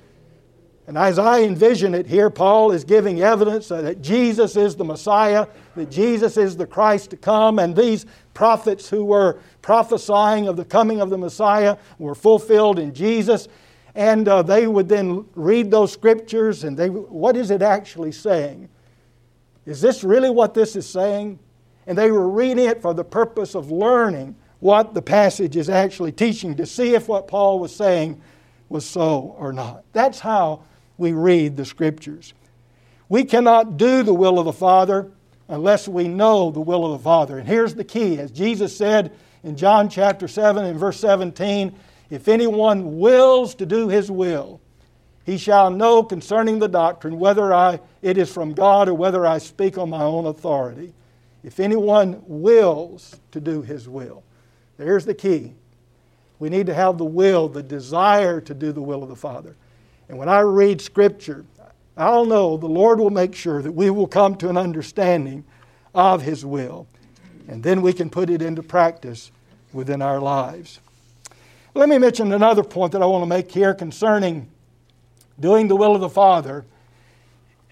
And 0.86 0.96
as 0.96 1.18
I 1.18 1.42
envision 1.42 1.96
it 1.96 2.06
here, 2.06 2.30
Paul 2.30 2.72
is 2.72 2.84
giving 2.84 3.24
evidence 3.24 3.70
that 3.70 4.04
Jesus 4.04 4.56
is 4.56 4.76
the 4.76 4.84
Messiah, 4.84 5.48
that 5.76 5.90
Jesus 5.90 6.38
is 6.38 6.56
the 6.56 6.68
Christ 6.68 7.10
to 7.10 7.18
come, 7.18 7.58
and 7.58 7.76
these 7.76 8.06
prophets 8.36 8.88
who 8.88 9.04
were 9.06 9.40
prophesying 9.64 10.48
of 10.48 10.56
the 10.56 10.66
coming 10.66 11.02
of 11.02 11.10
the 11.10 11.18
Messiah 11.18 11.76
were 11.98 12.14
fulfilled 12.14 12.78
in 12.78 12.94
Jesus. 12.94 13.48
And 13.96 14.28
uh, 14.28 14.44
they 14.44 14.68
would 14.68 14.88
then 14.88 15.26
read 15.34 15.72
those 15.72 15.92
scriptures 15.92 16.64
and 16.64 16.78
they, 16.78 16.92
what 16.92 17.36
is 17.36 17.50
it 17.50 17.64
actually 17.64 18.12
saying? 18.12 18.70
Is 19.66 19.82
this 19.82 20.04
really 20.04 20.30
what 20.30 20.54
this 20.54 20.76
is 20.76 20.88
saying? 20.88 21.40
And 21.88 21.98
they 21.98 22.12
were 22.12 22.30
reading 22.30 22.66
it 22.66 22.84
for 22.84 22.94
the 22.94 23.04
purpose 23.04 23.56
of 23.56 23.72
learning 23.72 24.36
what 24.64 24.94
the 24.94 25.02
passage 25.02 25.58
is 25.58 25.70
actually 25.70 26.14
teaching 26.14 26.56
to 26.56 26.66
see 26.66 26.96
if 26.96 27.10
what 27.10 27.28
Paul 27.28 27.60
was 27.60 27.76
saying 27.76 28.22
was 28.70 28.86
so 28.86 29.36
or 29.38 29.52
not. 29.52 29.84
That's 29.92 30.22
how 30.22 30.64
we 30.98 31.12
read 31.12 31.58
the 31.58 31.66
scriptures. 31.66 32.34
We 33.10 33.26
cannot 33.26 33.76
do 33.76 34.04
the 34.04 34.14
will 34.14 34.40
of 34.40 34.46
the 34.46 34.54
Father 34.54 35.12
unless 35.50 35.90
we 35.90 36.08
know 36.08 36.50
the 36.50 36.62
will 36.62 36.86
of 36.86 36.98
the 36.98 37.04
Father. 37.04 37.38
And 37.38 37.46
here's 37.46 37.76
the 37.76 37.84
key 37.84 38.18
as 38.20 38.32
Jesus 38.32 38.76
said 38.76 39.12
in 39.44 39.58
John 39.58 39.90
chapter 39.90 40.30
7 40.30 40.64
and 40.64 40.80
verse 40.80 40.98
17 40.98 41.76
if 42.10 42.30
anyone 42.30 43.00
wills 43.00 43.56
to 43.56 43.66
do 43.66 43.90
his 43.90 44.10
will, 44.10 44.62
he 45.26 45.38
shall 45.38 45.72
know 45.72 46.04
concerning 46.04 46.60
the 46.60 46.70
doctrine 46.70 47.20
whether 47.20 47.54
I, 47.54 47.82
it 48.02 48.18
is 48.18 48.32
from 48.32 48.54
God 48.54 48.88
or 48.88 48.94
whether 48.94 49.26
I 49.26 49.40
speak 49.40 49.78
on 49.78 49.90
my 49.90 50.04
own 50.04 50.26
authority. 50.26 50.94
If 51.44 51.60
anyone 51.60 52.24
wills 52.26 53.20
to 53.32 53.42
do 53.42 53.62
his 53.62 53.90
will, 53.90 54.24
there's 54.78 55.06
the 55.06 55.14
key. 55.14 55.54
We 56.40 56.50
need 56.50 56.66
to 56.68 56.74
have 56.74 56.98
the 56.98 57.06
will, 57.06 57.48
the 57.48 57.64
desire 57.64 58.42
to 58.42 58.54
do 58.54 58.72
the 58.72 58.82
will 58.82 59.04
of 59.04 59.10
the 59.10 59.16
Father. 59.16 59.56
And 60.10 60.18
when 60.18 60.30
I 60.30 60.40
read 60.40 60.82
Scripture, 60.82 61.46
I'll 61.96 62.26
know 62.26 62.58
the 62.58 62.68
Lord 62.68 63.00
will 63.00 63.10
make 63.10 63.36
sure 63.36 63.62
that 63.62 63.72
we 63.72 63.90
will 63.90 64.08
come 64.08 64.36
to 64.38 64.50
an 64.50 64.58
understanding 64.58 65.46
of 65.94 66.22
His 66.22 66.46
will. 66.46 66.88
And 67.48 67.64
then 67.64 67.82
we 67.82 67.94
can 67.94 68.10
put 68.10 68.30
it 68.30 68.42
into 68.42 68.64
practice 68.64 69.32
within 69.72 70.02
our 70.02 70.20
lives. 70.20 70.80
Let 71.76 71.90
me 71.90 71.98
mention 71.98 72.32
another 72.32 72.64
point 72.64 72.92
that 72.92 73.02
I 73.02 73.06
want 73.06 73.24
to 73.24 73.28
make 73.28 73.52
here 73.52 73.74
concerning 73.74 74.50
doing 75.40 75.68
the 75.68 75.76
will 75.76 75.96
of 75.96 76.02
the 76.02 76.10
Father. 76.10 76.66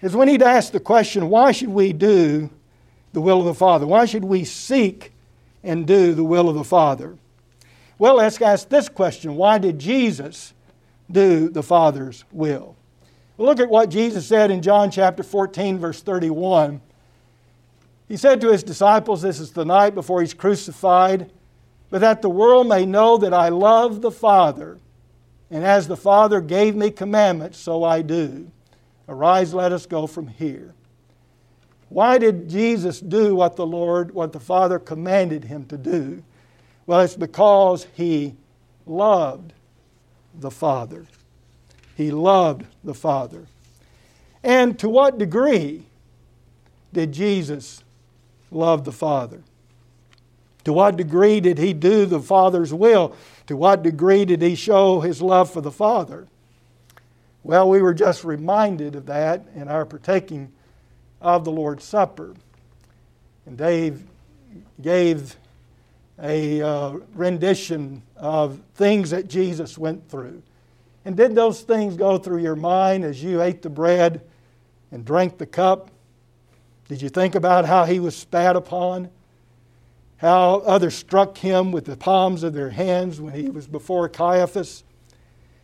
Is 0.00 0.16
we 0.16 0.26
need 0.26 0.40
to 0.40 0.46
ask 0.46 0.72
the 0.72 0.80
question 0.80 1.28
why 1.28 1.52
should 1.52 1.68
we 1.68 1.92
do 1.92 2.50
the 3.12 3.20
will 3.20 3.40
of 3.40 3.46
the 3.46 3.54
Father? 3.54 3.86
Why 3.86 4.04
should 4.04 4.24
we 4.24 4.44
seek 4.44 5.11
and 5.62 5.86
do 5.86 6.14
the 6.14 6.24
will 6.24 6.48
of 6.48 6.54
the 6.54 6.64
Father? 6.64 7.16
Well, 7.98 8.16
let's 8.16 8.40
ask 8.40 8.68
this 8.68 8.88
question 8.88 9.36
why 9.36 9.58
did 9.58 9.78
Jesus 9.78 10.54
do 11.10 11.48
the 11.48 11.62
Father's 11.62 12.24
will? 12.32 12.76
Well, 13.36 13.48
look 13.48 13.60
at 13.60 13.68
what 13.68 13.90
Jesus 13.90 14.26
said 14.26 14.50
in 14.50 14.62
John 14.62 14.90
chapter 14.90 15.22
14, 15.22 15.78
verse 15.78 16.02
31. 16.02 16.80
He 18.08 18.16
said 18.16 18.40
to 18.40 18.52
his 18.52 18.62
disciples, 18.62 19.22
This 19.22 19.40
is 19.40 19.52
the 19.52 19.64
night 19.64 19.94
before 19.94 20.20
he's 20.20 20.34
crucified 20.34 21.30
but 21.92 22.00
that 22.00 22.22
the 22.22 22.30
world 22.30 22.66
may 22.66 22.86
know 22.86 23.18
that 23.18 23.34
I 23.34 23.50
love 23.50 24.00
the 24.00 24.10
Father, 24.10 24.78
and 25.50 25.62
as 25.62 25.86
the 25.86 25.96
Father 25.96 26.40
gave 26.40 26.74
me 26.74 26.90
commandments, 26.90 27.58
so 27.58 27.84
I 27.84 28.00
do. 28.00 28.50
Arise, 29.06 29.52
let 29.52 29.72
us 29.72 29.84
go 29.84 30.06
from 30.06 30.26
here. 30.26 30.72
Why 31.92 32.16
did 32.16 32.48
Jesus 32.48 33.00
do 33.00 33.34
what 33.34 33.56
the 33.56 33.66
Lord, 33.66 34.14
what 34.14 34.32
the 34.32 34.40
Father 34.40 34.78
commanded 34.78 35.44
him 35.44 35.66
to 35.66 35.76
do? 35.76 36.22
Well, 36.86 37.00
it's 37.00 37.16
because 37.16 37.86
he 37.94 38.34
loved 38.86 39.52
the 40.34 40.50
Father. 40.50 41.06
He 41.94 42.10
loved 42.10 42.64
the 42.82 42.94
Father. 42.94 43.46
And 44.42 44.78
to 44.78 44.88
what 44.88 45.18
degree 45.18 45.84
did 46.94 47.12
Jesus 47.12 47.84
love 48.50 48.84
the 48.84 48.92
Father? 48.92 49.42
To 50.64 50.72
what 50.72 50.96
degree 50.96 51.40
did 51.40 51.58
he 51.58 51.74
do 51.74 52.06
the 52.06 52.20
Father's 52.20 52.72
will? 52.72 53.14
To 53.48 53.56
what 53.56 53.82
degree 53.82 54.24
did 54.24 54.40
he 54.40 54.54
show 54.54 55.00
his 55.00 55.20
love 55.20 55.50
for 55.50 55.60
the 55.60 55.70
Father? 55.70 56.26
Well, 57.42 57.68
we 57.68 57.82
were 57.82 57.94
just 57.94 58.24
reminded 58.24 58.96
of 58.96 59.04
that 59.06 59.44
in 59.54 59.68
our 59.68 59.84
partaking 59.84 60.52
of 61.22 61.44
the 61.44 61.50
Lord's 61.50 61.84
Supper. 61.84 62.34
And 63.46 63.56
Dave 63.56 64.02
gave 64.80 65.36
a 66.22 66.60
uh, 66.60 66.90
rendition 67.14 68.02
of 68.16 68.60
things 68.74 69.10
that 69.10 69.28
Jesus 69.28 69.78
went 69.78 70.08
through. 70.08 70.42
And 71.04 71.16
did 71.16 71.34
those 71.34 71.62
things 71.62 71.96
go 71.96 72.18
through 72.18 72.42
your 72.42 72.54
mind 72.54 73.04
as 73.04 73.22
you 73.22 73.40
ate 73.42 73.62
the 73.62 73.70
bread 73.70 74.22
and 74.90 75.04
drank 75.04 75.38
the 75.38 75.46
cup? 75.46 75.90
Did 76.88 77.00
you 77.00 77.08
think 77.08 77.34
about 77.34 77.64
how 77.64 77.84
he 77.84 77.98
was 77.98 78.14
spat 78.14 78.54
upon? 78.54 79.10
how 80.22 80.60
others 80.60 80.94
struck 80.94 81.36
him 81.36 81.72
with 81.72 81.84
the 81.84 81.96
palms 81.96 82.44
of 82.44 82.54
their 82.54 82.70
hands 82.70 83.20
when 83.20 83.34
he 83.34 83.50
was 83.50 83.66
before 83.66 84.08
Caiaphas? 84.08 84.84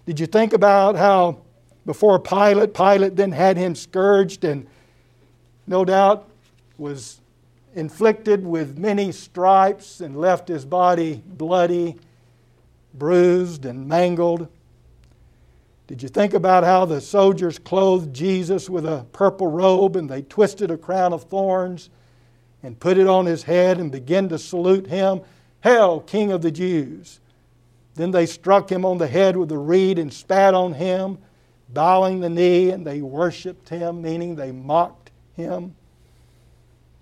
Did 0.05 0.19
you 0.19 0.27
think 0.27 0.53
about 0.53 0.97
how 0.97 1.43
before 1.87 2.19
Pilate, 2.19 2.75
Pilate 2.75 3.15
then 3.15 3.31
had 3.31 3.57
him 3.57 3.77
scourged 3.77 4.43
and 4.43 4.67
no 5.69 5.85
doubt 5.85 6.29
was 6.79 7.21
inflicted 7.75 8.47
with 8.47 8.79
many 8.79 9.13
stripes 9.13 10.01
and 10.01 10.19
left 10.19 10.49
his 10.49 10.65
body 10.65 11.23
bloody, 11.27 11.97
bruised, 12.95 13.65
and 13.65 13.87
mangled? 13.87 14.49
Did 15.87 16.03
you 16.03 16.09
think 16.09 16.35
about 16.35 16.65
how 16.65 16.85
the 16.85 17.01
soldiers 17.01 17.59
clothed 17.59 18.15
Jesus 18.15 18.69
with 18.69 18.85
a 18.85 19.07
purple 19.13 19.47
robe 19.47 19.97
and 19.97 20.09
they 20.09 20.23
twisted 20.23 20.71
a 20.71 20.77
crown 20.77 21.13
of 21.13 21.25
thorns 21.25 21.89
and 22.63 22.79
put 22.79 22.99
it 22.99 23.07
on 23.07 23.27
his 23.27 23.45
head 23.45 23.79
and 23.79 23.91
began 23.91 24.29
to 24.29 24.39
salute 24.39 24.87
him, 24.87 25.23
Hail, 25.63 26.01
King 26.01 26.33
of 26.33 26.43
the 26.43 26.51
Jews! 26.51 27.21
Then 27.95 28.11
they 28.11 28.27
struck 28.27 28.71
him 28.71 28.85
on 28.85 28.99
the 28.99 29.09
head 29.09 29.37
with 29.37 29.51
a 29.51 29.59
reed 29.59 29.99
and 29.99 30.13
spat 30.13 30.55
on 30.55 30.75
him, 30.75 31.19
bowing 31.71 32.21
the 32.21 32.29
knee, 32.29 32.71
and 32.71 32.87
they 32.87 33.03
worshiped 33.03 33.69
him, 33.69 34.03
meaning 34.03 34.37
they 34.37 34.53
mocked 34.53 35.08
him. 35.39 35.75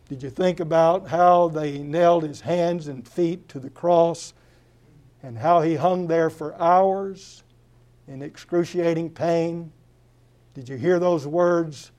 Did 0.08 0.22
you 0.22 0.30
think 0.30 0.60
about 0.60 1.08
how 1.08 1.48
they 1.48 1.78
nailed 1.78 2.22
his 2.22 2.42
hands 2.42 2.86
and 2.86 3.06
feet 3.06 3.48
to 3.48 3.58
the 3.58 3.70
cross 3.70 4.34
and 5.22 5.36
how 5.36 5.62
he 5.62 5.74
hung 5.74 6.06
there 6.06 6.30
for 6.30 6.54
hours 6.60 7.42
in 8.06 8.22
excruciating 8.22 9.10
pain? 9.10 9.72
Did 10.54 10.68
you 10.68 10.76
hear 10.76 11.00
those 11.00 11.26
words? 11.26 11.90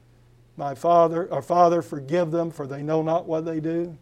My 0.56 0.74
Father, 0.74 1.32
our 1.34 1.42
Father, 1.42 1.82
forgive 1.82 2.32
them, 2.32 2.50
for 2.50 2.66
they 2.66 2.82
know 2.82 3.02
not 3.02 3.28
what 3.28 3.44
they 3.44 3.60
do. 3.60 3.98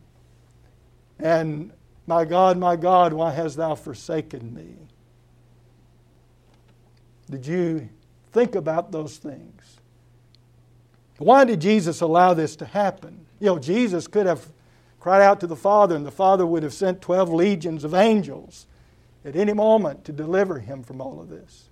And 1.18 1.72
my 2.06 2.26
God, 2.26 2.58
my 2.58 2.76
God, 2.76 3.12
why 3.12 3.32
hast 3.32 3.58
thou 3.58 3.74
forsaken 3.74 4.54
me? 4.54 4.76
Did 7.30 7.48
you 7.48 7.90
think 8.32 8.54
about 8.54 8.92
those 8.92 9.18
things? 9.18 9.55
Why 11.18 11.46
did 11.46 11.62
Jesus 11.62 12.02
allow 12.02 12.34
this 12.34 12.56
to 12.58 12.66
happen? 12.66 13.26
You 13.40 13.48
know, 13.48 13.60
Jesus 13.60 14.08
could 14.08 14.26
have 14.26 14.48
cried 15.00 15.22
out 15.22 15.40
to 15.42 15.48
the 15.48 15.56
Father, 15.56 15.96
and 15.96 16.06
the 16.06 16.12
Father 16.12 16.46
would 16.46 16.64
have 16.64 16.74
sent 16.74 17.02
12 17.02 17.32
legions 17.32 17.84
of 17.84 17.94
angels 17.94 18.68
at 19.24 19.36
any 19.36 19.54
moment 19.54 20.04
to 20.06 20.12
deliver 20.12 20.60
him 20.60 20.84
from 20.84 21.00
all 21.00 21.20
of 21.20 21.30
this. 21.30 21.70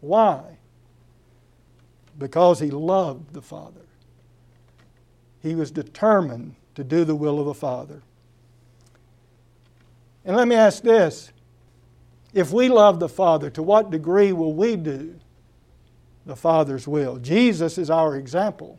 Why? 0.00 0.58
because 2.18 2.60
he 2.60 2.70
loved 2.70 3.32
the 3.32 3.42
Father. 3.42 3.80
He 5.42 5.54
was 5.54 5.70
determined 5.70 6.54
to 6.74 6.84
do 6.84 7.04
the 7.04 7.14
will 7.14 7.38
of 7.38 7.46
the 7.46 7.54
Father. 7.54 8.02
And 10.24 10.36
let 10.36 10.48
me 10.48 10.54
ask 10.54 10.82
this 10.82 11.32
if 12.32 12.52
we 12.52 12.68
love 12.68 12.98
the 12.98 13.08
Father, 13.08 13.50
to 13.50 13.62
what 13.62 13.90
degree 13.90 14.32
will 14.32 14.54
we 14.54 14.76
do 14.76 15.20
the 16.26 16.36
Father's 16.36 16.88
will? 16.88 17.18
Jesus 17.18 17.78
is 17.78 17.90
our 17.90 18.16
example. 18.16 18.78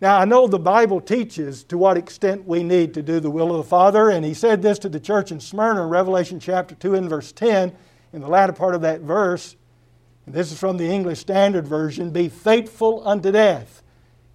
Now, 0.00 0.20
I 0.20 0.24
know 0.24 0.46
the 0.46 0.60
Bible 0.60 1.00
teaches 1.00 1.64
to 1.64 1.78
what 1.78 1.96
extent 1.96 2.46
we 2.46 2.62
need 2.62 2.94
to 2.94 3.02
do 3.02 3.18
the 3.18 3.30
will 3.30 3.50
of 3.50 3.56
the 3.56 3.68
Father, 3.68 4.10
and 4.10 4.24
he 4.24 4.32
said 4.32 4.62
this 4.62 4.78
to 4.80 4.88
the 4.88 5.00
church 5.00 5.32
in 5.32 5.40
Smyrna 5.40 5.82
in 5.82 5.88
Revelation 5.88 6.38
chapter 6.38 6.76
2 6.76 6.94
and 6.94 7.08
verse 7.08 7.32
10. 7.32 7.74
In 8.12 8.20
the 8.20 8.28
latter 8.28 8.52
part 8.52 8.76
of 8.76 8.82
that 8.82 9.00
verse, 9.00 9.56
And 10.24 10.34
this 10.34 10.52
is 10.52 10.58
from 10.58 10.76
the 10.76 10.88
English 10.88 11.18
Standard 11.18 11.66
Version 11.66 12.10
Be 12.10 12.28
faithful 12.28 13.06
unto 13.06 13.32
death, 13.32 13.82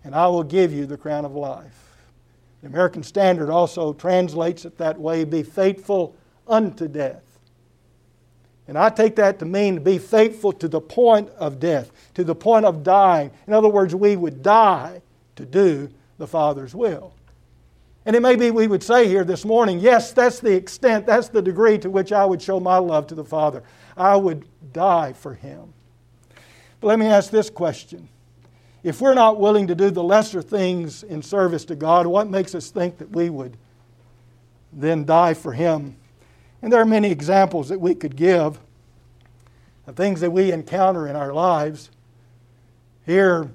and 0.03 0.13
I 0.13 0.27
will 0.27 0.43
give 0.43 0.73
you 0.73 0.85
the 0.85 0.97
crown 0.97 1.23
of 1.23 1.33
life. 1.33 1.97
The 2.61 2.67
American 2.67 3.03
Standard 3.03 3.49
also 3.49 3.93
translates 3.93 4.65
it 4.65 4.77
that 4.79 4.99
way 4.99 5.23
Be 5.23 5.43
faithful 5.43 6.13
unto 6.45 6.89
death. 6.89 7.32
And 8.67 8.77
I 8.77 8.89
take 8.89 9.15
that 9.17 9.39
to 9.39 9.46
mean 9.46 9.75
to 9.75 9.82
be 9.82 9.98
faithful 9.98 10.53
to 10.53 10.67
the 10.67 10.79
point 10.79 11.29
of 11.32 11.60
death, 11.60 11.91
to 12.13 12.24
the 12.24 12.36
point 12.36 12.65
of 12.65 12.84
dying. 12.84 13.32
In 13.46 13.53
other 13.53 13.67
words, 13.67 13.93
we 13.93 14.15
would 14.15 14.41
die 14.41 15.01
to 15.36 15.46
do 15.46 15.89
the 16.17 16.27
Father's 16.27 16.74
will. 16.74 17.13
And 18.05 18.15
it 18.15 18.22
may 18.22 18.36
be 18.36 18.51
we 18.51 18.67
would 18.67 18.84
say 18.84 19.08
here 19.08 19.24
this 19.24 19.46
morning, 19.46 19.79
yes, 19.79 20.12
that's 20.12 20.39
the 20.39 20.53
extent, 20.53 21.05
that's 21.05 21.29
the 21.29 21.41
degree 21.41 21.77
to 21.79 21.89
which 21.89 22.12
I 22.12 22.25
would 22.25 22.41
show 22.41 22.60
my 22.60 22.77
love 22.77 23.08
to 23.08 23.15
the 23.15 23.24
Father. 23.24 23.63
I 23.96 24.15
would 24.15 24.46
die 24.74 25.13
for 25.13 25.34
Him. 25.34 25.74
But 26.79 26.88
let 26.88 27.00
me 27.00 27.08
ask 27.08 27.32
this 27.32 27.50
question. 27.50 28.10
If 28.84 29.00
we're 29.00 29.13
not 29.13 29.39
willing 29.39 29.67
to 29.67 29.75
do 29.75 29.89
the 29.89 30.03
lesser 30.03 30.41
things 30.41 31.03
in 31.03 31.22
service 31.22 31.63
to 31.65 31.75
God, 31.75 32.05
what 32.05 32.29
makes 32.29 32.53
us 32.53 32.70
think 32.70 32.98
that 32.98 33.12
we 33.12 33.29
would 33.29 33.55
then 34.74 35.05
die 35.05 35.34
for 35.34 35.53
Him? 35.53 35.96
And 36.63 36.72
there 36.72 36.79
are 36.79 36.86
many 36.86 37.12
examples 37.12 37.67
that 37.67 37.82
we 37.82 37.93
could 37.93 38.15
give 38.15 38.58
of 39.86 39.98
things 39.98 40.22
that 40.22 40.32
we 40.32 40.53
encounter 40.53 41.10
in 41.10 41.15
our 41.17 41.34
lives. 41.34 41.89
Here, 43.05 43.51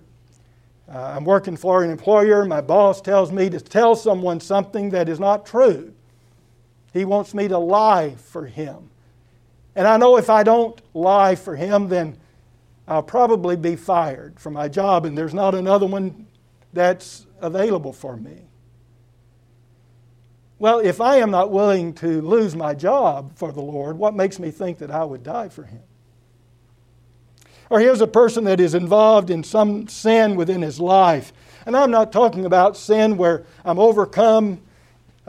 uh, 0.93 1.15
I'm 1.17 1.25
working 1.25 1.57
for 1.57 1.83
an 1.83 1.91
employer. 1.91 2.45
My 2.45 2.61
boss 2.61 3.01
tells 3.01 3.33
me 3.33 3.49
to 3.49 3.61
tell 3.61 3.97
someone 3.97 4.41
something 4.41 4.91
that 4.91 5.09
is 5.09 5.19
not 5.19 5.47
true. 5.47 5.95
He 6.93 7.07
wants 7.07 7.33
me 7.33 7.49
to 7.49 7.57
lie 7.57 8.15
for 8.17 8.45
him. 8.45 8.91
And 9.75 9.89
I 9.89 9.97
know 9.97 10.19
if 10.19 10.29
I 10.29 10.43
don't 10.43 10.79
lie 10.93 11.35
for 11.35 11.57
him, 11.57 11.89
then 11.89 12.19
I'll 12.87 13.03
probably 13.03 13.57
be 13.57 13.75
fired 13.75 14.39
from 14.39 14.53
my 14.53 14.69
job, 14.69 15.07
and 15.07 15.17
there's 15.17 15.33
not 15.33 15.55
another 15.55 15.87
one 15.87 16.27
that's 16.75 17.27
available 17.41 17.95
for 17.95 18.19
me. 18.19 18.48
Well, 20.61 20.81
if 20.81 21.01
I 21.01 21.17
am 21.19 21.31
not 21.31 21.53
willing 21.53 21.93
to 21.95 22.21
lose 22.21 22.57
my 22.57 22.75
job 22.75 23.33
for 23.37 23.53
the 23.53 23.61
Lord, 23.61 23.97
what 23.97 24.15
makes 24.15 24.41
me 24.41 24.51
think 24.51 24.79
that 24.79 24.91
I 24.91 25.05
would 25.05 25.23
die 25.23 25.49
for 25.49 25.63
him? 25.63 25.83
Or 27.71 27.79
here's 27.79 28.01
a 28.01 28.07
person 28.07 28.45
that 28.45 28.59
is 28.59 28.75
involved 28.75 29.31
in 29.31 29.45
some 29.45 29.89
sin 29.89 30.35
within 30.37 30.63
his 30.63 30.81
life. 30.81 31.33
And 31.67 31.77
I'm 31.77 31.91
not 31.91 32.13
talking 32.13 32.45
about 32.45 32.77
sin 32.77 33.17
where 33.17 33.45
I'm 33.65 33.79
overcome 33.79 34.61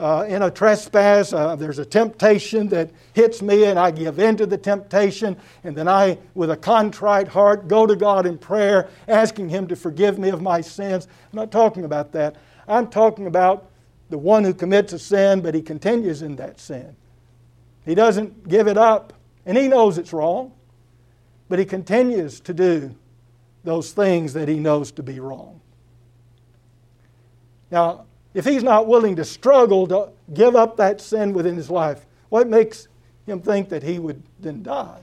uh, 0.00 0.24
in 0.26 0.42
a 0.42 0.50
trespass. 0.50 1.32
Uh, 1.32 1.54
there's 1.54 1.78
a 1.78 1.84
temptation 1.84 2.68
that 2.68 2.90
hits 3.12 3.42
me, 3.42 3.66
and 3.66 3.78
I 3.78 3.90
give 3.90 4.18
in 4.18 4.36
to 4.38 4.46
the 4.46 4.56
temptation. 4.56 5.36
And 5.62 5.76
then 5.76 5.86
I, 5.86 6.18
with 6.34 6.50
a 6.50 6.56
contrite 6.56 7.28
heart, 7.28 7.68
go 7.68 7.86
to 7.86 7.94
God 7.94 8.26
in 8.26 8.38
prayer, 8.38 8.88
asking 9.06 9.50
Him 9.50 9.68
to 9.68 9.76
forgive 9.76 10.18
me 10.18 10.30
of 10.30 10.40
my 10.40 10.62
sins. 10.62 11.06
I'm 11.30 11.36
not 11.36 11.52
talking 11.52 11.84
about 11.84 12.12
that. 12.12 12.36
I'm 12.66 12.88
talking 12.88 13.26
about 13.26 13.69
the 14.10 14.18
one 14.18 14.44
who 14.44 14.52
commits 14.52 14.92
a 14.92 14.98
sin, 14.98 15.40
but 15.40 15.54
he 15.54 15.62
continues 15.62 16.20
in 16.20 16.36
that 16.36 16.60
sin. 16.60 16.96
He 17.86 17.94
doesn't 17.94 18.48
give 18.48 18.68
it 18.68 18.76
up, 18.76 19.12
and 19.46 19.56
he 19.56 19.68
knows 19.68 19.96
it's 19.96 20.12
wrong. 20.12 20.52
But 21.48 21.58
he 21.58 21.64
continues 21.64 22.40
to 22.40 22.54
do 22.54 22.94
those 23.64 23.92
things 23.92 24.32
that 24.34 24.48
he 24.48 24.58
knows 24.58 24.92
to 24.92 25.02
be 25.02 25.18
wrong. 25.20 25.60
Now, 27.70 28.06
if 28.34 28.44
he's 28.44 28.62
not 28.62 28.86
willing 28.86 29.16
to 29.16 29.24
struggle 29.24 29.86
to 29.88 30.10
give 30.32 30.54
up 30.54 30.76
that 30.76 31.00
sin 31.00 31.32
within 31.32 31.56
his 31.56 31.70
life, 31.70 32.06
what 32.28 32.48
makes 32.48 32.88
him 33.26 33.40
think 33.40 33.68
that 33.70 33.82
he 33.82 33.98
would 33.98 34.22
then 34.38 34.62
die 34.62 35.02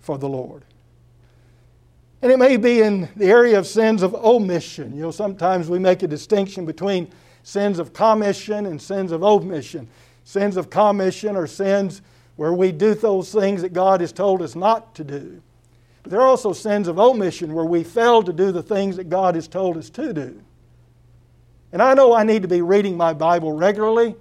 for 0.00 0.18
the 0.18 0.28
Lord? 0.28 0.64
And 2.22 2.32
it 2.32 2.38
may 2.38 2.56
be 2.56 2.80
in 2.80 3.08
the 3.16 3.26
area 3.26 3.58
of 3.58 3.66
sins 3.66 4.02
of 4.02 4.14
omission. 4.14 4.96
You 4.96 5.02
know, 5.02 5.10
sometimes 5.10 5.68
we 5.68 5.78
make 5.78 6.02
a 6.02 6.08
distinction 6.08 6.64
between 6.64 7.08
sins 7.46 7.78
of 7.78 7.92
commission 7.92 8.66
and 8.66 8.82
sins 8.82 9.12
of 9.12 9.22
omission. 9.22 9.86
Sins 10.24 10.56
of 10.56 10.68
commission 10.68 11.36
are 11.36 11.46
sins 11.46 12.02
where 12.34 12.52
we 12.52 12.72
do 12.72 12.92
those 12.92 13.30
things 13.30 13.62
that 13.62 13.72
God 13.72 14.00
has 14.00 14.10
told 14.10 14.42
us 14.42 14.56
not 14.56 14.96
to 14.96 15.04
do. 15.04 15.40
But 16.02 16.10
there 16.10 16.20
are 16.20 16.26
also 16.26 16.52
sins 16.52 16.88
of 16.88 16.98
omission 16.98 17.54
where 17.54 17.64
we 17.64 17.84
fail 17.84 18.20
to 18.24 18.32
do 18.32 18.50
the 18.50 18.64
things 18.64 18.96
that 18.96 19.08
God 19.08 19.36
has 19.36 19.46
told 19.46 19.76
us 19.76 19.88
to 19.90 20.12
do. 20.12 20.42
And 21.70 21.80
I 21.80 21.94
know 21.94 22.12
I 22.12 22.24
need 22.24 22.42
to 22.42 22.48
be 22.48 22.62
reading 22.62 22.96
my 22.96 23.12
Bible 23.12 23.52
regularly. 23.52 24.16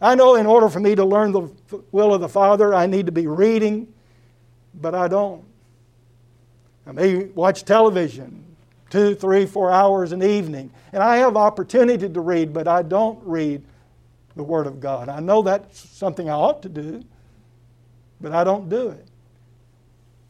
I 0.00 0.14
know 0.14 0.36
in 0.36 0.46
order 0.46 0.70
for 0.70 0.80
me 0.80 0.94
to 0.94 1.04
learn 1.04 1.32
the 1.32 1.50
will 1.92 2.14
of 2.14 2.22
the 2.22 2.28
Father, 2.28 2.72
I 2.72 2.86
need 2.86 3.04
to 3.04 3.12
be 3.12 3.26
reading, 3.26 3.92
but 4.72 4.94
I 4.94 5.08
don't. 5.08 5.44
I 6.86 6.92
may 6.92 7.24
watch 7.24 7.66
television 7.66 8.42
two, 8.92 9.14
three, 9.14 9.46
four 9.46 9.70
hours 9.70 10.12
an 10.12 10.22
evening, 10.22 10.70
and 10.92 11.02
I 11.02 11.16
have 11.16 11.34
opportunity 11.34 12.10
to 12.10 12.20
read, 12.20 12.52
but 12.52 12.68
I 12.68 12.82
don't 12.82 13.18
read 13.24 13.64
the 14.36 14.42
Word 14.42 14.66
of 14.66 14.80
God. 14.80 15.08
I 15.08 15.18
know 15.18 15.40
that's 15.40 15.88
something 15.88 16.28
I 16.28 16.34
ought 16.34 16.60
to 16.64 16.68
do, 16.68 17.02
but 18.20 18.32
I 18.32 18.44
don't 18.44 18.68
do 18.68 18.90
it. 18.90 19.06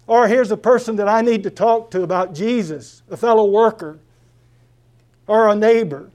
Or 0.06 0.28
here's 0.28 0.52
a 0.52 0.56
person 0.56 0.94
that 0.96 1.08
I 1.08 1.22
need 1.22 1.42
to 1.42 1.50
talk 1.50 1.90
to 1.90 2.04
about 2.04 2.34
Jesus, 2.34 3.02
a 3.10 3.16
fellow 3.16 3.46
worker, 3.46 3.98
or 5.26 5.48
a 5.48 5.56
neighbor. 5.56 6.08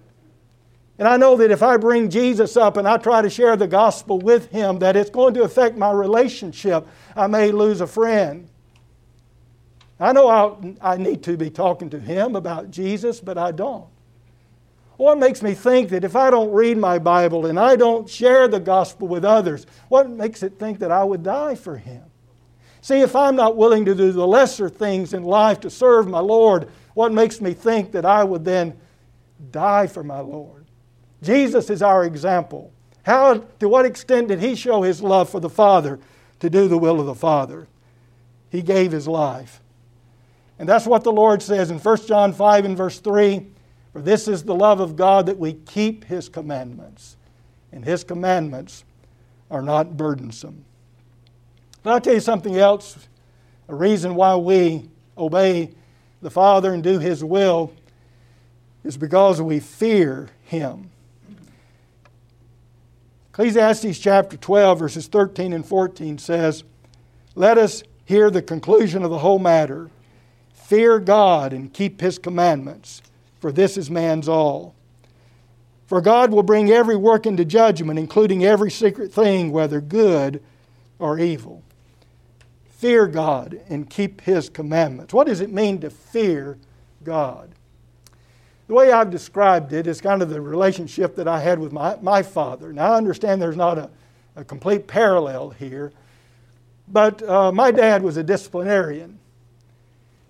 And 0.98 1.06
I 1.06 1.18
know 1.18 1.36
that 1.36 1.52
if 1.52 1.62
I 1.62 1.76
bring 1.76 2.10
Jesus 2.10 2.56
up 2.56 2.78
and 2.78 2.88
I 2.88 2.96
try 2.96 3.22
to 3.22 3.30
share 3.30 3.58
the 3.58 3.68
gospel 3.68 4.20
with 4.20 4.52
him, 4.52 4.80
that 4.80 4.96
it's 4.96 5.10
going 5.10 5.34
to 5.34 5.44
affect 5.44 5.78
my 5.78 5.92
relationship. 5.92 6.88
I 7.14 7.28
may 7.28 7.52
lose 7.52 7.82
a 7.82 7.88
friend. 7.88 8.48
I 10.00 10.12
know 10.12 10.28
I, 10.28 10.94
I 10.94 10.98
need 10.98 11.24
to 11.24 11.38
be 11.38 11.50
talking 11.50 11.90
to 11.90 12.00
him 12.00 12.36
about 12.36 12.70
Jesus, 12.70 13.20
but 13.20 13.38
I 13.38 13.52
don't. 13.52 13.88
What 14.98 15.20
makes 15.20 15.44
me 15.44 15.54
think 15.54 15.90
that 15.90 16.04
if 16.04 16.16
I 16.16 16.30
don't 16.32 16.52
read 16.52 16.78
my 16.78 16.98
Bible 16.98 17.46
and 17.46 17.60
I 17.60 17.76
don't 17.76 18.10
share 18.10 18.48
the 18.48 18.60
gospel 18.60 19.08
with 19.08 19.24
others, 19.24 19.66
what 19.90 20.10
makes 20.10 20.42
it 20.42 20.58
think 20.58 20.80
that 20.80 20.92
I 20.92 21.04
would 21.04 21.24
die 21.24 21.56
for 21.56 21.78
him? 21.78 22.04
See, 22.82 23.02
if 23.02 23.16
I'm 23.16 23.36
not 23.36 23.58
willing 23.58 23.86
to 23.86 23.96
do 23.96 24.12
the 24.12 24.28
lesser 24.28 24.70
things 24.70 25.14
in 25.14 25.24
life 25.24 25.60
to 25.62 25.70
serve 25.70 26.08
my 26.08 26.20
Lord, 26.20 26.70
what 26.94 27.12
makes 27.12 27.42
me 27.42 27.54
think 27.54 27.92
that 27.92 28.06
I 28.06 28.24
would 28.24 28.44
then 28.44 28.80
die 29.52 29.88
for 29.88 30.04
my 30.04 30.20
Lord? 30.20 30.66
Jesus 31.22 31.70
is 31.70 31.82
our 31.82 32.04
example. 32.04 32.72
How, 33.04 33.36
to 33.60 33.70
what 33.70 33.86
extent 33.86 34.30
did 34.30 34.40
he 34.40 34.56
show 34.56 34.82
his 34.82 35.02
love 35.02 35.30
for 35.30 35.40
the 35.40 35.50
Father 35.50 36.00
to 36.40 36.50
do 36.50 36.68
the 36.68 36.78
will 36.78 37.00
of 37.00 37.06
the 37.06 37.16
Father? 37.16 37.68
He 38.50 38.62
gave 38.62 38.92
his 38.92 39.08
life. 39.08 39.62
And 40.60 40.68
that's 40.68 40.86
what 40.86 41.04
the 41.04 41.12
Lord 41.12 41.42
says 41.42 41.70
in 41.70 41.80
1 41.80 42.08
John 42.08 42.34
5 42.34 42.66
and 42.66 42.76
verse 42.78 43.00
3 43.00 43.48
for 43.98 44.04
this 44.04 44.28
is 44.28 44.44
the 44.44 44.54
love 44.54 44.80
of 44.80 44.96
God 44.96 45.26
that 45.26 45.40
we 45.40 45.54
keep 45.54 46.04
His 46.04 46.30
commandments, 46.30 47.18
and 47.72 47.84
His 47.84 48.04
commandments 48.04 48.84
are 49.50 49.64
not 49.64 49.98
burdensome. 49.98 50.66
But 51.82 51.94
I'll 51.94 52.02
tell 52.02 52.14
you 52.14 52.20
something 52.20 52.56
else 52.58 52.96
a 53.68 53.74
reason 53.74 54.14
why 54.14 54.36
we 54.36 54.88
obey 55.18 55.72
the 56.22 56.30
Father 56.30 56.76
and 56.76 56.84
do 56.84 57.00
His 57.00 57.24
will 57.24 57.74
is 58.84 58.98
because 58.98 59.42
we 59.42 59.60
fear 59.60 60.30
Him. 60.44 60.92
Ecclesiastes 63.32 63.98
chapter 63.98 64.38
12, 64.38 64.78
verses 64.78 65.08
13 65.08 65.54
and 65.54 65.66
14 65.66 66.20
says, 66.20 66.64
Let 67.34 67.58
us 67.58 67.82
hear 68.06 68.30
the 68.30 68.44
conclusion 68.44 69.04
of 69.04 69.10
the 69.10 69.18
whole 69.18 69.40
matter. 69.40 69.90
Fear 70.68 71.00
God 71.00 71.54
and 71.54 71.72
keep 71.72 72.02
His 72.02 72.20
commandments 72.20 73.02
for 73.40 73.54
this 73.54 73.78
is 73.78 73.90
man's 73.90 74.28
all. 74.28 74.76
For 75.86 76.02
God 76.02 76.34
will 76.34 76.44
bring 76.44 76.70
every 76.70 76.98
work 76.98 77.26
into 77.26 77.46
judgment, 77.46 77.98
including 77.98 78.44
every 78.44 78.70
secret 78.70 79.14
thing, 79.14 79.54
whether 79.54 79.80
good 79.80 80.44
or 81.00 81.20
evil. 81.20 81.64
Fear 82.66 83.08
God 83.08 83.62
and 83.70 83.90
keep 83.90 84.20
His 84.20 84.50
commandments. 84.50 85.14
What 85.14 85.28
does 85.28 85.40
it 85.40 85.54
mean 85.54 85.80
to 85.80 85.90
fear 85.90 86.58
God? 87.02 87.52
The 88.68 88.74
way 88.74 88.92
I've 88.92 89.10
described 89.10 89.72
it 89.72 89.88
is 89.88 90.02
kind 90.02 90.22
of 90.22 90.30
the 90.30 90.42
relationship 90.42 91.16
that 91.16 91.30
I 91.30 91.40
had 91.40 91.60
with 91.60 91.72
my, 91.72 91.96
my 92.02 92.22
father. 92.24 92.74
Now, 92.74 92.92
I 92.92 92.98
understand 92.98 93.42
there's 93.42 93.56
not 93.56 93.78
a, 93.78 93.90
a 94.36 94.44
complete 94.44 94.86
parallel 94.86 95.52
here, 95.52 95.94
but 96.90 97.24
uh, 97.24 97.54
my 97.54 97.72
dad 97.72 98.04
was 98.04 98.18
a 98.18 98.24
disciplinarian. 98.24 99.17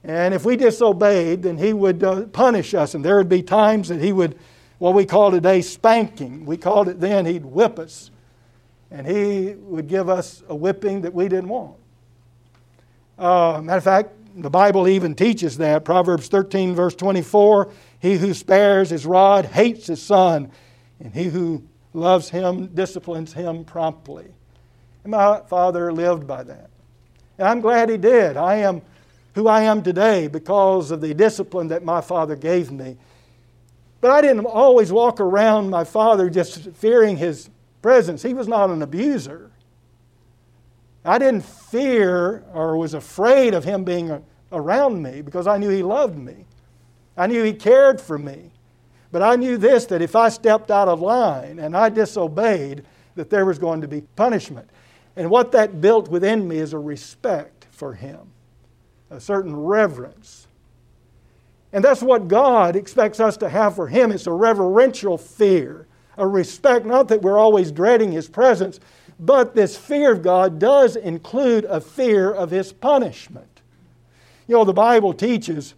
And 0.08 0.34
if 0.34 0.46
we 0.46 0.56
disobeyed, 0.56 1.44
then 1.44 1.58
he 1.58 1.74
would 1.74 2.02
uh, 2.02 2.28
punish 2.28 2.74
us. 2.74 2.96
And 2.96 3.04
there 3.04 3.18
would 3.18 3.28
be 3.28 3.44
times 3.44 3.90
that 3.90 4.02
he 4.02 4.14
would, 4.14 4.40
what 4.78 4.94
we 4.94 5.06
call 5.06 5.32
today, 5.32 5.62
spanking. 5.62 6.46
We 6.46 6.56
called 6.56 6.88
it 6.88 7.02
then, 7.02 7.26
he'd 7.26 7.46
whip 7.46 7.78
us. 7.78 8.10
And 8.90 9.06
he 9.06 9.56
would 9.56 9.90
give 9.90 10.08
us 10.08 10.44
a 10.48 10.56
whipping 10.56 11.02
that 11.02 11.14
we 11.14 11.28
didn't 11.28 11.50
want. 11.50 11.76
Uh, 13.20 13.60
matter 13.62 13.80
of 13.80 13.84
fact, 13.84 14.14
the 14.38 14.50
Bible 14.50 14.88
even 14.88 15.14
teaches 15.14 15.58
that. 15.58 15.84
Proverbs 15.84 16.30
13, 16.30 16.74
verse 16.74 16.96
24 16.96 17.70
He 18.00 18.16
who 18.16 18.34
spares 18.34 18.90
his 18.90 19.06
rod 19.06 19.44
hates 19.44 19.88
his 19.88 20.02
son, 20.02 20.52
and 21.02 21.14
he 21.14 21.26
who 21.26 21.64
loves 21.92 22.30
him 22.30 22.68
disciplines 22.68 23.34
him 23.34 23.66
promptly. 23.66 24.28
And 25.04 25.12
my 25.12 25.42
father 25.48 25.92
lived 25.92 26.28
by 26.28 26.44
that. 26.44 26.70
And 27.38 27.48
I'm 27.48 27.60
glad 27.60 27.90
he 27.90 27.98
did. 27.98 28.38
I 28.38 28.58
am 28.58 28.82
who 29.38 29.48
I 29.48 29.62
am 29.62 29.84
today 29.84 30.28
because 30.28 30.92
of 30.92 31.02
the 31.02 31.14
discipline 31.14 31.70
that 31.70 31.84
my 31.84 32.02
father 32.02 32.36
gave 32.36 32.72
me. 32.72 32.98
But 34.02 34.12
I 34.12 34.22
didn't 34.22 34.46
always 34.46 34.92
walk 34.92 35.20
around 35.20 35.70
my 35.70 35.84
father 35.84 36.30
just 36.30 36.72
fearing 36.72 37.18
his 37.18 37.50
presence. 37.82 38.22
He 38.22 38.34
was 38.34 38.48
not 38.48 38.70
an 38.70 38.82
abuser. 38.82 39.52
I 41.06 41.18
didn't 41.18 41.46
fear 41.46 42.44
or 42.54 42.78
was 42.78 42.94
afraid 42.94 43.54
of 43.54 43.64
him 43.64 43.84
being 43.84 44.24
around 44.52 45.02
me 45.02 45.22
because 45.22 45.48
I 45.48 45.58
knew 45.58 45.70
he 45.70 45.84
loved 45.84 46.18
me. 46.18 46.46
I 47.16 47.28
knew 47.28 47.44
he 47.44 47.54
cared 47.54 48.00
for 48.00 48.18
me. 48.18 48.52
But 49.12 49.22
I 49.22 49.36
knew 49.36 49.58
this 49.58 49.86
that 49.86 50.02
if 50.02 50.16
I 50.16 50.30
stepped 50.30 50.70
out 50.70 50.88
of 50.88 51.02
line 51.02 51.60
and 51.60 51.76
I 51.76 51.90
disobeyed, 51.90 52.84
that 53.16 53.30
there 53.30 53.46
was 53.46 53.58
going 53.58 53.82
to 53.82 53.88
be 53.88 54.02
punishment. 54.16 54.70
And 55.16 55.30
what 55.30 55.52
that 55.54 55.82
built 55.82 56.08
within 56.10 56.48
me 56.48 56.58
is 56.58 56.74
a 56.74 56.80
respect 56.80 57.66
for 57.72 57.94
him, 57.94 58.32
a 59.10 59.20
certain 59.20 59.56
reverence. 59.56 60.48
And 61.74 61.84
that's 61.84 62.02
what 62.02 62.28
God 62.28 62.76
expects 62.76 63.20
us 63.20 63.38
to 63.38 63.50
have 63.50 63.76
for 63.76 63.88
him. 63.88 64.12
It's 64.12 64.28
a 64.28 64.32
reverential 64.32 65.18
fear, 65.18 65.88
a 66.18 66.28
respect, 66.28 66.86
not 66.86 67.08
that 67.10 67.22
we're 67.22 67.38
always 67.38 67.72
dreading 67.72 68.12
his 68.12 68.28
presence, 68.28 68.80
but 69.20 69.56
this 69.56 69.78
fear 69.78 70.12
of 70.12 70.22
God 70.22 70.60
does 70.60 70.96
include 70.96 71.66
a 71.66 71.82
fear 71.82 72.32
of 72.32 72.52
his 72.52 72.72
punishment. 72.72 73.62
You 74.48 74.56
know, 74.56 74.64
the 74.64 74.74
Bible 74.74 75.14
teaches 75.14 75.74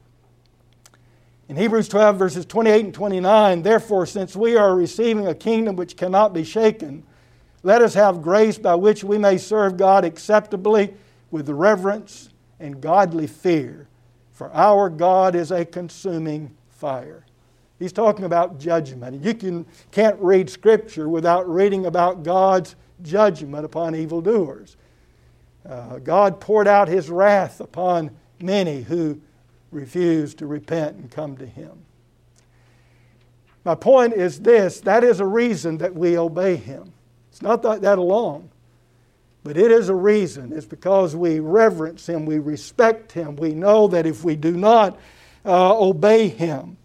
in 1.48 1.56
Hebrews 1.56 1.90
12, 1.90 2.18
verses 2.18 2.46
28 2.46 2.86
and 2.86 2.94
29, 2.94 3.64
therefore, 3.64 4.06
since 4.06 4.36
we 4.36 4.56
are 4.56 4.76
receiving 4.76 5.26
a 5.26 5.34
kingdom 5.34 5.76
which 5.76 5.98
cannot 5.98 6.32
be 6.32 6.44
shaken, 6.44 7.04
let 7.64 7.82
us 7.82 7.96
have 7.96 8.22
grace 8.22 8.60
by 8.60 8.76
which 8.76 9.04
we 9.04 9.18
may 9.18 9.40
serve 9.40 9.76
God 9.76 10.06
acceptably 10.06 10.94
with 11.32 11.50
reverence 11.50 12.30
and 12.60 12.82
godly 12.82 13.28
fear, 13.28 13.88
for 14.32 14.52
our 14.54 14.90
God 14.90 15.36
is 15.36 15.52
a 15.52 15.66
consuming 15.66 16.56
fire. 16.70 17.26
He's 17.78 17.94
talking 17.94 18.26
about 18.26 18.60
judgment. 18.60 19.24
You 19.24 19.34
can, 19.34 19.66
can't 19.92 20.20
read 20.20 20.50
Scripture 20.50 21.08
without 21.08 21.50
reading 21.50 21.86
about 21.86 22.24
God's 22.24 22.76
judgment 23.02 23.66
upon 23.66 23.96
evildoers. 23.96 24.76
Uh, 25.68 26.00
God 26.00 26.42
poured 26.42 26.68
out 26.68 26.88
His 26.88 27.10
wrath 27.10 27.62
upon 27.62 28.12
many 28.42 28.82
who 28.82 29.22
refused 29.72 30.40
to 30.40 30.48
repent 30.48 30.98
and 30.98 31.10
come 31.10 31.38
to 31.38 31.46
Him. 31.46 31.86
My 33.64 33.76
point 33.76 34.14
is 34.14 34.42
this 34.42 34.80
that 34.82 35.04
is 35.04 35.20
a 35.20 35.26
reason 35.26 35.78
that 35.78 35.96
we 35.96 36.18
obey 36.18 36.56
Him. 36.56 36.94
It's 37.30 37.42
not 37.42 37.62
that, 37.62 37.82
that 37.82 37.98
alone, 37.98 38.50
but 39.44 39.58
it 39.58 39.72
is 39.72 39.90
a 39.90 39.96
reason. 39.96 40.52
It's 40.54 40.66
because 40.66 41.16
we 41.16 41.40
reverence 41.40 42.08
Him, 42.08 42.26
we 42.26 42.40
respect 42.40 43.12
Him. 43.12 43.36
We 43.36 43.54
know 43.54 43.88
that 43.88 44.06
if 44.06 44.24
we 44.24 44.36
do 44.36 44.52
not 44.52 45.00
uh, 45.46 45.78
obey 45.78 46.28
Him, 46.28 46.78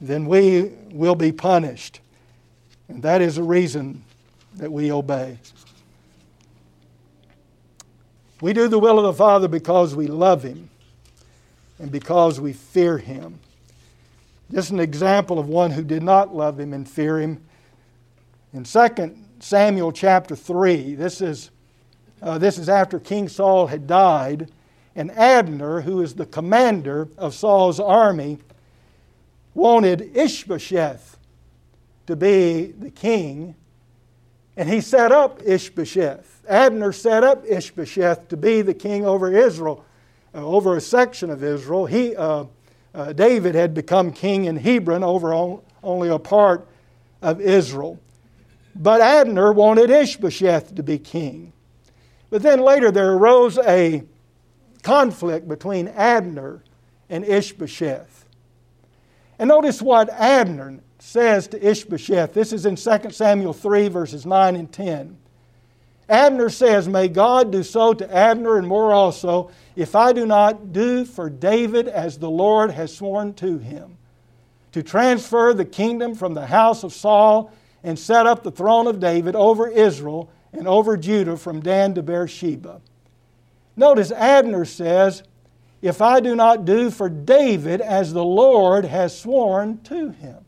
then 0.00 0.26
we 0.26 0.72
will 0.92 1.14
be 1.14 1.32
punished. 1.32 2.00
And 2.88 3.02
that 3.02 3.22
is 3.22 3.38
a 3.38 3.42
reason 3.42 4.04
that 4.56 4.70
we 4.70 4.90
obey. 4.90 5.38
We 8.40 8.52
do 8.52 8.68
the 8.68 8.78
will 8.78 8.98
of 8.98 9.04
the 9.04 9.12
Father 9.12 9.48
because 9.48 9.94
we 9.94 10.06
love 10.06 10.42
Him 10.42 10.70
and 11.78 11.90
because 11.90 12.40
we 12.40 12.52
fear 12.52 12.98
Him. 12.98 13.38
Just 14.50 14.70
an 14.70 14.80
example 14.80 15.38
of 15.38 15.48
one 15.48 15.70
who 15.70 15.84
did 15.84 16.02
not 16.02 16.34
love 16.34 16.58
Him 16.58 16.72
and 16.72 16.88
fear 16.88 17.20
Him. 17.20 17.42
In 18.52 18.64
2 18.64 19.14
Samuel 19.40 19.92
chapter 19.92 20.36
3. 20.36 20.94
This 20.94 21.20
is, 21.20 21.50
uh, 22.22 22.38
this 22.38 22.58
is 22.58 22.68
after 22.68 22.98
King 22.98 23.28
Saul 23.28 23.66
had 23.66 23.86
died, 23.86 24.50
and 24.94 25.10
Abner, 25.12 25.80
who 25.80 26.02
is 26.02 26.14
the 26.14 26.26
commander 26.26 27.08
of 27.16 27.34
Saul's 27.34 27.80
army, 27.80 28.38
wanted 29.54 30.16
Ishbosheth 30.16 31.18
to 32.06 32.16
be 32.16 32.72
the 32.72 32.90
king, 32.90 33.54
and 34.56 34.68
he 34.68 34.80
set 34.80 35.12
up 35.12 35.40
Ishbosheth. 35.44 36.42
Abner 36.48 36.92
set 36.92 37.24
up 37.24 37.44
Ishbosheth 37.46 38.28
to 38.28 38.36
be 38.36 38.62
the 38.62 38.74
king 38.74 39.06
over 39.06 39.32
Israel, 39.32 39.84
uh, 40.34 40.44
over 40.44 40.76
a 40.76 40.80
section 40.80 41.30
of 41.30 41.42
Israel. 41.42 41.86
He, 41.86 42.16
uh, 42.16 42.44
uh 42.94 43.12
David 43.12 43.54
had 43.54 43.74
become 43.74 44.12
king 44.12 44.46
in 44.46 44.56
Hebron 44.56 45.02
over 45.02 45.32
only 45.82 46.08
a 46.08 46.18
part 46.18 46.66
of 47.22 47.40
Israel. 47.40 47.98
But 48.74 49.00
Abner 49.00 49.52
wanted 49.52 49.90
Ishbosheth 49.90 50.74
to 50.74 50.82
be 50.82 50.98
king. 50.98 51.52
But 52.30 52.42
then 52.42 52.60
later 52.60 52.90
there 52.90 53.12
arose 53.12 53.58
a 53.58 54.04
conflict 54.82 55.48
between 55.48 55.88
Abner 55.88 56.62
and 57.08 57.24
Ishbosheth. 57.24 58.24
And 59.38 59.48
notice 59.48 59.82
what 59.82 60.08
Abner 60.10 60.80
says 60.98 61.48
to 61.48 61.68
Ishbosheth. 61.68 62.32
This 62.32 62.52
is 62.52 62.66
in 62.66 62.76
2 62.76 63.10
Samuel 63.10 63.52
3, 63.52 63.88
verses 63.88 64.24
9 64.24 64.56
and 64.56 64.70
10. 64.70 65.16
Abner 66.08 66.50
says, 66.50 66.88
May 66.88 67.08
God 67.08 67.52
do 67.52 67.62
so 67.62 67.94
to 67.94 68.14
Abner 68.14 68.58
and 68.58 68.66
more 68.66 68.92
also, 68.92 69.50
if 69.76 69.94
I 69.94 70.12
do 70.12 70.26
not 70.26 70.72
do 70.72 71.04
for 71.04 71.30
David 71.30 71.88
as 71.88 72.18
the 72.18 72.30
Lord 72.30 72.72
has 72.72 72.94
sworn 72.94 73.32
to 73.34 73.58
him, 73.58 73.96
to 74.72 74.82
transfer 74.82 75.54
the 75.54 75.64
kingdom 75.64 76.14
from 76.14 76.34
the 76.34 76.46
house 76.46 76.84
of 76.84 76.92
Saul 76.92 77.52
and 77.82 77.98
set 77.98 78.26
up 78.26 78.42
the 78.42 78.50
throne 78.50 78.86
of 78.86 79.00
David 79.00 79.34
over 79.34 79.68
Israel 79.68 80.30
and 80.52 80.66
over 80.66 80.96
Judah 80.96 81.36
from 81.36 81.60
Dan 81.60 81.94
to 81.94 82.02
Beersheba. 82.02 82.80
Notice 83.76 84.12
Abner 84.12 84.64
says, 84.64 85.22
If 85.80 86.02
I 86.02 86.20
do 86.20 86.34
not 86.34 86.64
do 86.64 86.90
for 86.90 87.08
David 87.08 87.80
as 87.80 88.12
the 88.12 88.24
Lord 88.24 88.84
has 88.84 89.18
sworn 89.18 89.80
to 89.82 90.10
him. 90.10 90.44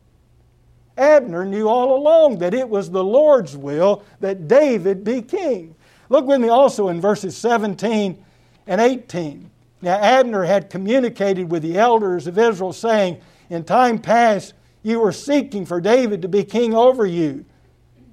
Abner 0.97 1.45
knew 1.45 1.67
all 1.67 1.95
along 1.95 2.37
that 2.39 2.53
it 2.53 2.69
was 2.69 2.91
the 2.91 3.03
Lord's 3.03 3.57
will 3.57 4.03
that 4.19 4.47
David 4.47 5.03
be 5.03 5.21
king. 5.21 5.75
Look 6.09 6.25
with 6.25 6.39
me 6.39 6.49
also 6.49 6.89
in 6.89 7.01
verses 7.01 7.35
17 7.35 8.23
and 8.67 8.81
18. 8.81 9.49
Now, 9.81 9.97
Abner 9.97 10.43
had 10.43 10.69
communicated 10.69 11.49
with 11.49 11.63
the 11.63 11.77
elders 11.77 12.27
of 12.27 12.37
Israel, 12.37 12.71
saying, 12.71 13.19
In 13.49 13.63
time 13.63 13.99
past, 13.99 14.53
you 14.83 14.99
were 14.99 15.11
seeking 15.11 15.65
for 15.65 15.81
David 15.81 16.21
to 16.21 16.27
be 16.27 16.43
king 16.43 16.73
over 16.73 17.05
you. 17.05 17.45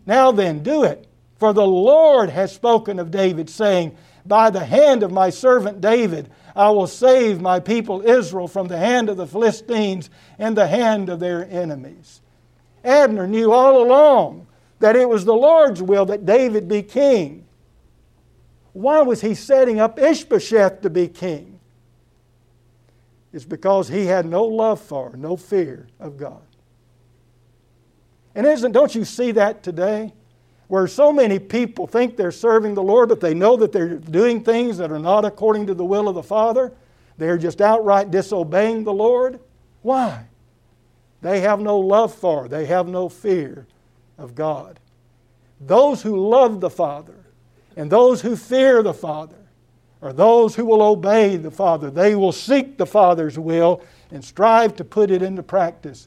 Now 0.07 0.33
then, 0.33 0.63
do 0.63 0.85
it. 0.85 1.07
For 1.41 1.55
the 1.55 1.67
Lord 1.67 2.29
has 2.29 2.53
spoken 2.53 2.99
of 2.99 3.11
David, 3.11 3.49
saying, 3.49 3.97
By 4.27 4.51
the 4.51 4.65
hand 4.67 5.03
of 5.03 5.11
my 5.11 5.31
servant 5.31 5.81
David, 5.81 6.31
I 6.55 6.69
will 6.69 6.87
save 6.87 7.41
my 7.41 7.61
people 7.61 8.03
Israel 8.03 8.47
from 8.47 8.69
the 8.69 8.77
hand 8.77 9.09
of 9.09 9.17
the 9.17 9.27
Philistines 9.27 10.11
and 10.39 10.55
the 10.55 10.67
hand 10.67 11.09
of 11.09 11.19
their 11.19 11.49
enemies. 11.51 12.21
Abner 12.85 13.27
knew 13.27 13.53
all 13.53 13.83
along 13.83 14.49
that 14.81 14.97
it 14.97 15.09
was 15.09 15.25
the 15.25 15.35
Lord's 15.35 15.83
will 15.83 16.05
that 16.07 16.27
David 16.27 16.69
be 16.69 16.83
king. 16.83 17.47
Why 18.75 19.01
was 19.01 19.23
he 19.23 19.35
setting 19.35 19.81
up 19.81 19.99
Ishbosheth 19.99 20.83
to 20.83 20.91
be 20.91 21.09
king? 21.09 21.59
It's 23.33 23.47
because 23.47 23.89
he 23.89 24.05
had 24.05 24.27
no 24.27 24.45
love 24.45 24.81
for, 24.81 25.17
no 25.17 25.39
fear 25.39 25.89
of 25.99 26.19
God. 26.19 26.43
And 28.35 28.47
isn't, 28.47 28.73
don't 28.73 28.95
you 28.95 29.07
see 29.07 29.33
that 29.33 29.63
today? 29.63 30.13
Where 30.71 30.87
so 30.87 31.13
many 31.13 31.41
people 31.41 31.89
think 31.89 32.17
they're 32.17 32.31
serving 32.31 32.75
the 32.75 32.83
Lord, 32.83 33.09
but 33.09 33.19
they 33.21 33.35
know 33.35 33.57
that 33.57 33.73
they're 33.73 33.97
doing 33.97 34.45
things 34.45 34.79
that 34.79 34.93
are 34.93 35.01
not 35.01 35.25
according 35.25 35.67
to 35.67 35.75
the 35.75 35.85
will 35.85 36.09
of 36.09 36.15
the 36.15 36.23
Father. 36.23 36.73
They're 37.19 37.39
just 37.39 37.61
outright 37.61 38.13
disobeying 38.13 38.85
the 38.85 38.93
Lord. 38.93 39.41
Why? 39.83 40.27
They 41.23 41.41
have 41.41 41.59
no 41.59 41.77
love 41.77 42.15
for, 42.15 42.47
they 42.47 42.67
have 42.67 42.87
no 42.87 43.09
fear 43.09 43.67
of 44.17 44.37
God. 44.37 44.79
Those 45.61 46.03
who 46.03 46.29
love 46.29 46.61
the 46.61 46.71
Father 46.71 47.27
and 47.75 47.91
those 47.91 48.21
who 48.21 48.37
fear 48.37 48.81
the 48.85 48.95
Father 48.95 49.49
are 50.01 50.13
those 50.13 50.55
who 50.55 50.65
will 50.65 50.83
obey 50.83 51.37
the 51.37 51.51
Father. 51.51 51.91
They 51.91 52.15
will 52.15 52.31
seek 52.31 52.79
the 52.79 52.87
Father's 52.87 53.37
will 53.37 53.83
and 54.13 54.25
strive 54.25 54.77
to 54.77 54.85
put 54.85 55.11
it 55.11 55.21
into 55.21 55.43
practice 55.43 56.07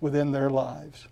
within 0.00 0.32
their 0.32 0.48
lives. 0.48 1.08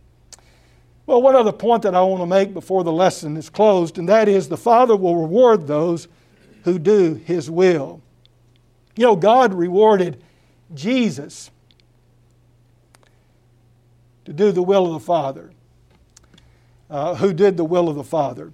Well, 1.07 1.23
one 1.23 1.37
other 1.37 1.53
point 1.53 1.83
that 1.83 1.95
I 1.95 2.03
want 2.03 2.21
to 2.21 2.27
make 2.27 2.53
before 2.53 2.83
the 2.83 2.93
lesson 2.93 3.37
is 3.37 3.49
closed, 3.49 3.97
and 3.97 4.09
that 4.09 4.29
is 4.29 4.49
the 4.49 4.57
Father 4.57 4.97
will 4.97 5.17
reward 5.17 5.67
those 5.67 6.09
who 6.65 6.81
do 6.81 7.15
His 7.15 7.49
will. 7.49 8.03
You 8.97 9.07
know, 9.07 9.17
God 9.17 9.55
rewarded 9.55 10.23
Jesus 10.75 11.51
to 14.25 14.33
do 14.33 14.51
the 14.51 14.63
will 14.63 14.87
of 14.87 14.93
the 14.95 15.07
Father, 15.07 15.53
uh, 16.91 17.15
who 17.15 17.33
did 17.33 17.57
the 17.57 17.65
will 17.65 17.89
of 17.89 17.95
the 17.95 18.05
Father. 18.05 18.53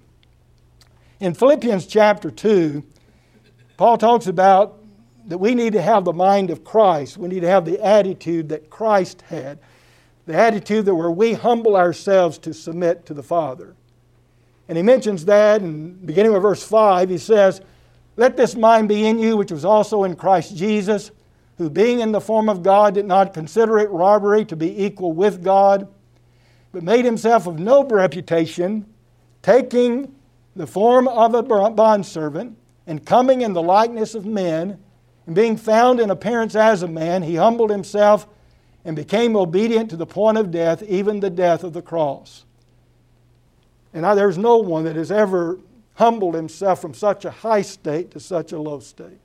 In 1.19 1.33
Philippians 1.33 1.87
chapter 1.87 2.29
2, 2.29 2.83
Paul 3.77 3.97
talks 3.97 4.27
about 4.27 4.77
that 5.25 5.39
we 5.39 5.55
need 5.55 5.73
to 5.73 5.81
have 5.81 6.05
the 6.05 6.13
mind 6.13 6.51
of 6.51 6.63
Christ. 6.63 7.17
We 7.17 7.29
need 7.29 7.39
to 7.39 7.47
have 7.47 7.65
the 7.65 7.83
attitude 7.83 8.49
that 8.49 8.69
Christ 8.69 9.23
had 9.23 9.57
the 10.25 10.35
attitude 10.35 10.85
that 10.85 10.95
where 10.95 11.11
we 11.11 11.33
humble 11.33 11.75
ourselves 11.75 12.37
to 12.39 12.53
submit 12.53 13.05
to 13.05 13.13
the 13.13 13.23
Father. 13.23 13.75
And 14.67 14.77
he 14.77 14.83
mentions 14.83 15.25
that 15.25 15.61
in 15.61 15.93
beginning 16.05 16.31
with 16.31 16.41
verse 16.41 16.63
5, 16.63 17.09
he 17.09 17.17
says, 17.17 17.61
Let 18.15 18.37
this 18.37 18.55
mind 18.55 18.87
be 18.87 19.05
in 19.05 19.19
you, 19.19 19.35
which 19.35 19.51
was 19.51 19.65
also 19.65 20.03
in 20.03 20.15
Christ 20.15 20.55
Jesus, 20.55 21.11
who 21.57 21.69
being 21.69 21.99
in 21.99 22.11
the 22.11 22.21
form 22.21 22.49
of 22.49 22.63
God 22.63 22.93
did 22.93 23.05
not 23.05 23.33
consider 23.33 23.77
it 23.79 23.89
robbery 23.89 24.45
to 24.45 24.55
be 24.55 24.85
equal 24.85 25.11
with 25.11 25.43
God, 25.43 25.87
but 26.71 26.83
made 26.83 27.05
himself 27.05 27.45
of 27.45 27.59
no 27.59 27.83
reputation, 27.85 28.85
taking 29.41 30.15
the 30.55 30.65
form 30.65 31.07
of 31.07 31.35
a 31.35 31.43
bondservant, 31.43 32.57
and 32.87 33.05
coming 33.05 33.41
in 33.41 33.53
the 33.53 33.61
likeness 33.61 34.15
of 34.15 34.25
men, 34.25 34.79
and 35.25 35.35
being 35.35 35.55
found 35.55 35.99
in 35.99 36.09
appearance 36.09 36.55
as 36.55 36.83
a 36.83 36.87
man, 36.87 37.23
he 37.23 37.35
humbled 37.35 37.69
himself 37.69 38.27
and 38.85 38.95
became 38.95 39.35
obedient 39.35 39.89
to 39.89 39.95
the 39.95 40.05
point 40.05 40.37
of 40.37 40.51
death, 40.51 40.83
even 40.83 41.19
the 41.19 41.29
death 41.29 41.63
of 41.63 41.73
the 41.73 41.81
cross. 41.81 42.45
And 43.93 44.05
I, 44.05 44.15
there's 44.15 44.37
no 44.37 44.57
one 44.57 44.83
that 44.85 44.95
has 44.95 45.11
ever 45.11 45.59
humbled 45.95 46.35
himself 46.35 46.81
from 46.81 46.93
such 46.93 47.25
a 47.25 47.31
high 47.31 47.61
state 47.61 48.11
to 48.11 48.19
such 48.19 48.51
a 48.51 48.59
low 48.59 48.79
state. 48.79 49.19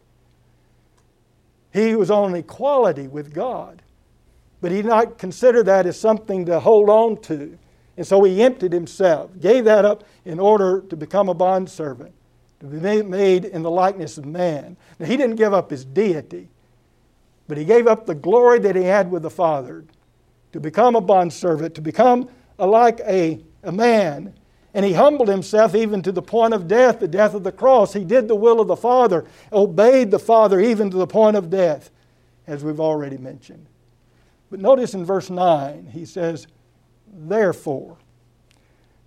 He 1.73 1.95
was 1.95 2.11
on 2.11 2.35
equality 2.35 3.09
with 3.09 3.33
God, 3.33 3.83
but 4.61 4.71
he 4.71 4.79
did 4.79 4.87
not 4.87 5.19
consider 5.19 5.63
that 5.65 5.87
as 5.87 5.99
something 5.99 6.47
to 6.47 6.61
hold 6.61 6.89
on 6.89 7.21
to. 7.23 7.59
And 7.97 8.07
so 8.07 8.23
he 8.23 8.43
emptied 8.43 8.73
himself, 8.73 9.31
gave 9.41 9.65
that 9.65 9.85
up 9.85 10.05
in 10.25 10.39
order 10.39 10.83
to 10.83 10.97
become 10.97 11.29
a 11.29 11.35
bondservant 11.35 12.15
to 12.61 12.67
be 12.67 13.03
made 13.03 13.45
in 13.45 13.63
the 13.63 13.71
likeness 13.71 14.19
of 14.19 14.27
man. 14.27 14.77
Now, 14.99 15.07
he 15.07 15.17
didn't 15.17 15.37
give 15.37 15.55
up 15.55 15.71
his 15.71 15.85
deity, 15.85 16.49
but 17.49 17.57
he 17.57 17.65
gave 17.65 17.87
up 17.87 18.07
the 18.07 18.15
glory 18.15 18.59
that 18.61 18.77
he 18.77 18.85
had 18.85 19.11
with 19.11 19.23
the 19.23 19.31
Father 19.31 19.85
to 20.53 20.61
become 20.61 20.95
a 20.95 21.01
bondservant, 21.01 21.75
to 21.75 21.81
become 21.81 22.29
like 22.59 23.01
a, 23.01 23.43
a 23.63 23.73
man. 23.73 24.35
And 24.75 24.85
he 24.85 24.93
humbled 24.93 25.29
himself 25.29 25.75
even 25.75 26.03
to 26.03 26.13
the 26.13 26.23
point 26.23 26.55
of 26.55 26.69
death, 26.69 27.01
the 27.01 27.09
death 27.09 27.35
of 27.35 27.43
the 27.43 27.53
cross. 27.53 27.93
He 27.93 28.05
did 28.05 28.29
the 28.29 28.37
will 28.37 28.61
of 28.61 28.69
the 28.69 28.77
Father, 28.77 29.25
obeyed 29.53 30.11
the 30.11 30.19
Father 30.19 30.61
even 30.61 30.91
to 30.91 30.97
the 30.97 31.07
point 31.07 31.37
of 31.37 31.51
death, 31.51 31.91
as 32.47 32.63
we've 32.63 32.81
already 32.81 33.17
mentioned. 33.17 33.67
But 34.51 34.61
notice 34.61 34.95
in 34.95 35.05
verse 35.05 35.31
9, 35.31 35.91
he 35.93 36.05
says, 36.05 36.47
Therefore. 37.13 37.97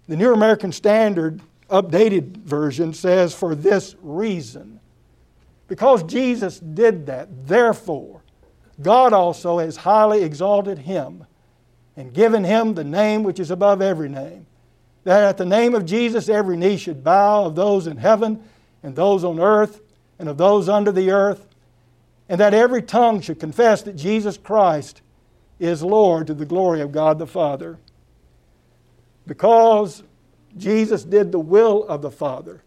The 0.07 0.17
New 0.17 0.33
American 0.33 0.71
Standard 0.71 1.41
updated 1.69 2.37
version 2.37 2.93
says, 2.93 3.33
for 3.33 3.55
this 3.55 3.95
reason. 4.01 4.79
Because 5.67 6.03
Jesus 6.03 6.59
did 6.59 7.05
that, 7.05 7.47
therefore, 7.47 8.20
God 8.79 9.13
also 9.13 9.59
has 9.59 9.77
highly 9.77 10.23
exalted 10.23 10.79
him 10.79 11.25
and 11.95 12.13
given 12.13 12.43
him 12.43 12.73
the 12.73 12.83
name 12.83 13.23
which 13.23 13.39
is 13.39 13.51
above 13.51 13.81
every 13.81 14.09
name. 14.09 14.45
That 15.03 15.23
at 15.23 15.37
the 15.37 15.45
name 15.45 15.75
of 15.75 15.85
Jesus 15.85 16.29
every 16.29 16.57
knee 16.57 16.77
should 16.77 17.03
bow 17.03 17.45
of 17.45 17.55
those 17.55 17.87
in 17.87 17.97
heaven 17.97 18.43
and 18.83 18.95
those 18.95 19.23
on 19.23 19.39
earth 19.39 19.81
and 20.19 20.29
of 20.29 20.37
those 20.37 20.69
under 20.69 20.91
the 20.91 21.11
earth, 21.11 21.47
and 22.29 22.39
that 22.39 22.53
every 22.53 22.81
tongue 22.81 23.21
should 23.21 23.39
confess 23.39 23.81
that 23.81 23.95
Jesus 23.95 24.37
Christ 24.37 25.01
is 25.59 25.81
Lord 25.83 26.27
to 26.27 26.33
the 26.33 26.45
glory 26.45 26.81
of 26.81 26.91
God 26.91 27.19
the 27.19 27.27
Father. 27.27 27.77
Because 29.25 30.03
Jesus 30.57 31.03
did 31.03 31.31
the 31.31 31.39
will 31.39 31.83
of 31.87 32.01
the 32.01 32.11
Father. 32.11 32.61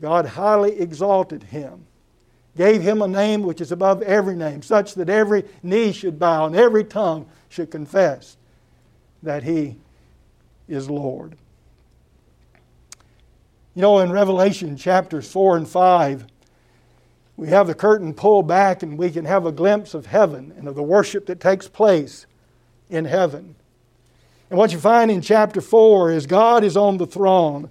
God 0.00 0.26
highly 0.26 0.78
exalted 0.78 1.44
him, 1.44 1.86
gave 2.56 2.82
him 2.82 3.02
a 3.02 3.08
name 3.08 3.42
which 3.42 3.60
is 3.60 3.70
above 3.70 4.02
every 4.02 4.34
name, 4.34 4.62
such 4.62 4.94
that 4.94 5.08
every 5.08 5.44
knee 5.62 5.92
should 5.92 6.18
bow 6.18 6.46
and 6.46 6.56
every 6.56 6.84
tongue 6.84 7.26
should 7.48 7.70
confess 7.70 8.36
that 9.22 9.42
he 9.42 9.76
is 10.68 10.90
Lord. 10.90 11.36
You 13.74 13.82
know, 13.82 13.98
in 13.98 14.10
Revelation 14.10 14.76
chapters 14.76 15.30
4 15.30 15.58
and 15.58 15.68
5, 15.68 16.26
we 17.36 17.48
have 17.48 17.66
the 17.66 17.74
curtain 17.74 18.14
pulled 18.14 18.48
back 18.48 18.82
and 18.82 18.96
we 18.96 19.10
can 19.10 19.26
have 19.26 19.44
a 19.44 19.52
glimpse 19.52 19.92
of 19.92 20.06
heaven 20.06 20.54
and 20.56 20.66
of 20.66 20.74
the 20.74 20.82
worship 20.82 21.26
that 21.26 21.40
takes 21.40 21.68
place 21.68 22.26
in 22.88 23.04
heaven. 23.04 23.54
And 24.48 24.58
what 24.58 24.72
you 24.72 24.78
find 24.78 25.10
in 25.10 25.20
chapter 25.20 25.60
4 25.60 26.12
is 26.12 26.26
God 26.26 26.64
is 26.64 26.76
on 26.76 26.96
the 26.96 27.06
throne, 27.06 27.68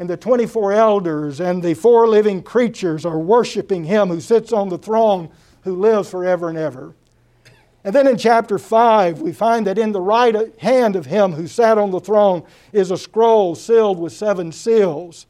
and 0.00 0.08
the 0.08 0.16
24 0.16 0.72
elders 0.72 1.42
and 1.42 1.62
the 1.62 1.74
four 1.74 2.08
living 2.08 2.42
creatures 2.42 3.04
are 3.04 3.18
worshiping 3.18 3.84
Him 3.84 4.08
who 4.08 4.18
sits 4.18 4.50
on 4.50 4.70
the 4.70 4.78
throne, 4.78 5.28
who 5.60 5.76
lives 5.76 6.08
forever 6.08 6.48
and 6.48 6.56
ever. 6.56 6.94
And 7.84 7.94
then 7.94 8.06
in 8.06 8.16
chapter 8.16 8.58
5, 8.58 9.20
we 9.20 9.34
find 9.34 9.66
that 9.66 9.76
in 9.76 9.92
the 9.92 10.00
right 10.00 10.58
hand 10.58 10.96
of 10.96 11.04
Him 11.04 11.32
who 11.32 11.46
sat 11.46 11.76
on 11.76 11.90
the 11.90 12.00
throne 12.00 12.44
is 12.72 12.90
a 12.90 12.96
scroll 12.96 13.54
sealed 13.54 13.98
with 13.98 14.14
seven 14.14 14.52
seals. 14.52 15.26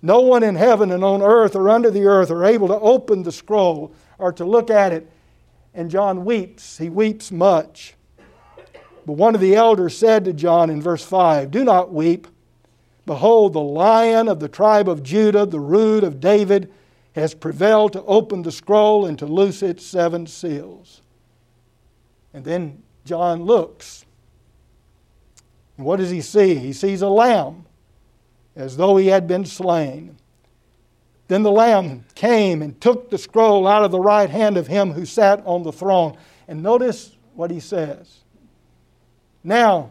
No 0.00 0.20
one 0.20 0.44
in 0.44 0.54
heaven 0.54 0.92
and 0.92 1.04
on 1.04 1.20
earth 1.20 1.54
or 1.54 1.68
under 1.68 1.90
the 1.90 2.06
earth 2.06 2.30
are 2.30 2.46
able 2.46 2.68
to 2.68 2.80
open 2.80 3.22
the 3.22 3.32
scroll 3.32 3.92
or 4.16 4.32
to 4.32 4.46
look 4.46 4.70
at 4.70 4.94
it. 4.94 5.12
And 5.74 5.90
John 5.90 6.24
weeps. 6.24 6.78
He 6.78 6.88
weeps 6.88 7.30
much. 7.30 7.96
But 9.04 9.12
one 9.12 9.34
of 9.34 9.42
the 9.42 9.56
elders 9.56 9.94
said 9.94 10.24
to 10.24 10.32
John 10.32 10.70
in 10.70 10.80
verse 10.80 11.04
5 11.04 11.50
Do 11.50 11.64
not 11.64 11.92
weep. 11.92 12.26
Behold, 13.10 13.54
the 13.54 13.60
lion 13.60 14.28
of 14.28 14.38
the 14.38 14.46
tribe 14.46 14.88
of 14.88 15.02
Judah, 15.02 15.44
the 15.44 15.58
root 15.58 16.04
of 16.04 16.20
David, 16.20 16.72
has 17.16 17.34
prevailed 17.34 17.92
to 17.94 18.04
open 18.04 18.42
the 18.42 18.52
scroll 18.52 19.04
and 19.04 19.18
to 19.18 19.26
loose 19.26 19.64
its 19.64 19.84
seven 19.84 20.28
seals. 20.28 21.02
And 22.32 22.44
then 22.44 22.84
John 23.04 23.42
looks. 23.42 24.04
And 25.76 25.84
what 25.84 25.96
does 25.96 26.10
he 26.10 26.20
see? 26.20 26.54
He 26.54 26.72
sees 26.72 27.02
a 27.02 27.08
lamb 27.08 27.66
as 28.54 28.76
though 28.76 28.96
he 28.96 29.08
had 29.08 29.26
been 29.26 29.44
slain. 29.44 30.16
Then 31.26 31.42
the 31.42 31.50
lamb 31.50 32.04
came 32.14 32.62
and 32.62 32.80
took 32.80 33.10
the 33.10 33.18
scroll 33.18 33.66
out 33.66 33.82
of 33.82 33.90
the 33.90 33.98
right 33.98 34.30
hand 34.30 34.56
of 34.56 34.68
him 34.68 34.92
who 34.92 35.04
sat 35.04 35.44
on 35.44 35.64
the 35.64 35.72
throne. 35.72 36.16
And 36.46 36.62
notice 36.62 37.16
what 37.34 37.50
he 37.50 37.58
says. 37.58 38.20
Now, 39.42 39.90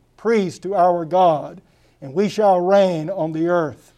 priests 0.21 0.59
to 0.59 0.75
our 0.75 1.03
God, 1.03 1.59
and 1.99 2.13
we 2.13 2.29
shall 2.29 2.61
reign 2.61 3.09
on 3.09 3.31
the 3.31 3.47
earth. 3.47 3.91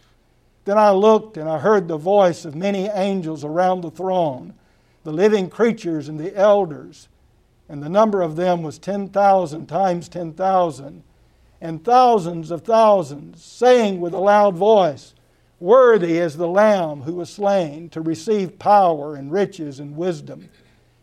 Then 0.64 0.78
I 0.78 0.92
looked, 0.92 1.36
and 1.36 1.50
I 1.50 1.60
heard 1.60 1.90
the 1.90 1.98
voice 1.98 2.46
of 2.46 2.56
many 2.56 2.88
angels 2.88 3.44
around 3.44 3.82
the 3.82 3.92
throne, 3.92 4.54
the 5.04 5.12
living 5.12 5.50
creatures 5.50 6.08
and 6.08 6.18
the 6.18 6.34
elders, 6.34 7.10
and 7.68 7.84
the 7.84 7.90
number 7.90 8.22
of 8.22 8.38
them 8.38 8.64
was 8.64 8.80
10,000 8.80 9.68
times 9.68 10.08
10,000, 10.08 11.04
and 11.60 11.84
thousands 11.84 12.52
of 12.52 12.62
thousands, 12.62 13.44
saying 13.44 14.00
with 14.00 14.14
a 14.14 14.18
loud 14.18 14.56
voice, 14.56 15.14
Worthy 15.60 16.20
is 16.20 16.38
the 16.38 16.48
Lamb 16.48 17.02
who 17.02 17.16
was 17.16 17.30
slain 17.30 17.90
to 17.90 18.00
receive 18.00 18.58
power 18.60 19.18
and 19.18 19.30
riches 19.30 19.78
and 19.78 19.98
wisdom, 19.98 20.48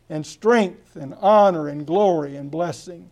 and 0.09 0.25
strength 0.25 0.97
and 0.97 1.15
honor 1.21 1.69
and 1.69 1.87
glory 1.87 2.37
and 2.37 2.51
blessing 2.51 3.11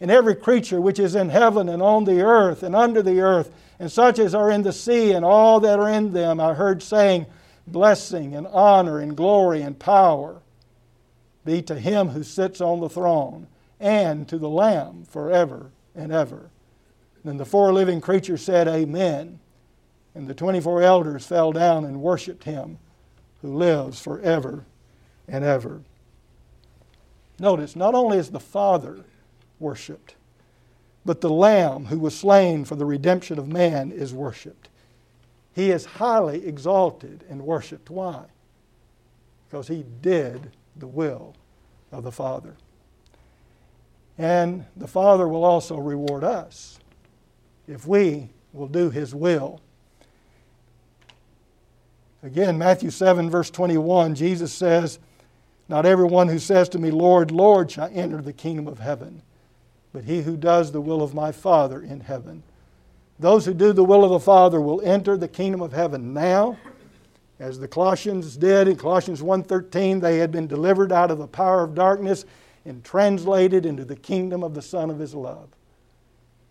and 0.00 0.10
every 0.10 0.34
creature 0.34 0.80
which 0.80 0.98
is 0.98 1.14
in 1.14 1.28
heaven 1.28 1.68
and 1.68 1.82
on 1.82 2.04
the 2.04 2.20
earth 2.20 2.62
and 2.62 2.74
under 2.74 3.02
the 3.02 3.20
earth, 3.20 3.52
and 3.78 3.90
such 3.90 4.18
as 4.18 4.34
are 4.34 4.50
in 4.50 4.62
the 4.62 4.72
sea 4.72 5.12
and 5.12 5.24
all 5.24 5.60
that 5.60 5.78
are 5.78 5.88
in 5.88 6.12
them, 6.12 6.40
I 6.40 6.54
heard 6.54 6.82
saying, 6.82 7.26
Blessing 7.66 8.34
and 8.34 8.46
honor 8.46 8.98
and 8.98 9.16
glory 9.16 9.60
and 9.60 9.78
power 9.78 10.40
be 11.44 11.60
to 11.62 11.78
him 11.78 12.08
who 12.08 12.22
sits 12.22 12.60
on 12.60 12.80
the 12.80 12.88
throne 12.88 13.46
and 13.78 14.26
to 14.28 14.38
the 14.38 14.48
Lamb 14.48 15.04
forever 15.04 15.70
and 15.94 16.12
ever. 16.12 16.50
Then 17.24 17.36
the 17.36 17.44
four 17.44 17.72
living 17.72 18.00
creatures 18.00 18.42
said, 18.42 18.68
Amen. 18.68 19.38
And 20.14 20.26
the 20.26 20.34
24 20.34 20.82
elders 20.82 21.26
fell 21.26 21.52
down 21.52 21.84
and 21.84 22.00
worshiped 22.00 22.44
him 22.44 22.78
who 23.42 23.54
lives 23.54 24.00
forever 24.00 24.64
and 25.28 25.44
ever. 25.44 25.82
Notice, 27.38 27.76
not 27.76 27.94
only 27.94 28.18
is 28.18 28.30
the 28.30 28.40
Father 28.40 29.04
worshiped. 29.58 30.14
But 31.04 31.20
the 31.20 31.30
Lamb 31.30 31.86
who 31.86 31.98
was 31.98 32.16
slain 32.16 32.64
for 32.64 32.76
the 32.76 32.84
redemption 32.84 33.38
of 33.38 33.48
man 33.48 33.92
is 33.92 34.12
worshiped. 34.12 34.68
He 35.54 35.70
is 35.70 35.84
highly 35.84 36.46
exalted 36.46 37.24
and 37.28 37.42
worshiped. 37.42 37.90
Why? 37.90 38.24
Because 39.48 39.68
he 39.68 39.84
did 40.02 40.52
the 40.76 40.86
will 40.86 41.34
of 41.90 42.04
the 42.04 42.12
Father. 42.12 42.54
And 44.18 44.66
the 44.76 44.86
Father 44.86 45.26
will 45.26 45.44
also 45.44 45.78
reward 45.78 46.24
us 46.24 46.78
if 47.66 47.86
we 47.86 48.28
will 48.52 48.68
do 48.68 48.90
his 48.90 49.14
will. 49.14 49.60
Again, 52.22 52.58
Matthew 52.58 52.90
7, 52.90 53.30
verse 53.30 53.50
21, 53.50 54.14
Jesus 54.14 54.52
says, 54.52 54.98
Not 55.68 55.86
everyone 55.86 56.28
who 56.28 56.38
says 56.38 56.68
to 56.70 56.78
me, 56.78 56.90
Lord, 56.90 57.30
Lord, 57.30 57.70
shall 57.70 57.90
enter 57.92 58.20
the 58.20 58.32
kingdom 58.32 58.66
of 58.66 58.80
heaven 58.80 59.22
but 59.92 60.04
he 60.04 60.22
who 60.22 60.36
does 60.36 60.72
the 60.72 60.80
will 60.80 61.02
of 61.02 61.14
my 61.14 61.32
Father 61.32 61.80
in 61.82 62.00
heaven. 62.00 62.42
Those 63.18 63.46
who 63.46 63.54
do 63.54 63.72
the 63.72 63.84
will 63.84 64.04
of 64.04 64.10
the 64.10 64.20
Father 64.20 64.60
will 64.60 64.80
enter 64.82 65.16
the 65.16 65.28
kingdom 65.28 65.60
of 65.60 65.72
heaven 65.72 66.12
now 66.14 66.56
As 67.40 67.60
the 67.60 67.68
Colossians 67.68 68.36
did 68.36 68.66
in 68.66 68.76
Colossians 68.76 69.22
1:13, 69.22 70.00
they 70.00 70.18
had 70.18 70.32
been 70.32 70.48
delivered 70.48 70.90
out 70.90 71.10
of 71.10 71.18
the 71.18 71.28
power 71.28 71.62
of 71.62 71.74
darkness 71.74 72.24
and 72.64 72.82
translated 72.82 73.64
into 73.64 73.84
the 73.84 73.96
kingdom 73.96 74.42
of 74.42 74.54
the 74.54 74.62
Son 74.62 74.90
of 74.90 74.98
his 74.98 75.14
love. 75.14 75.48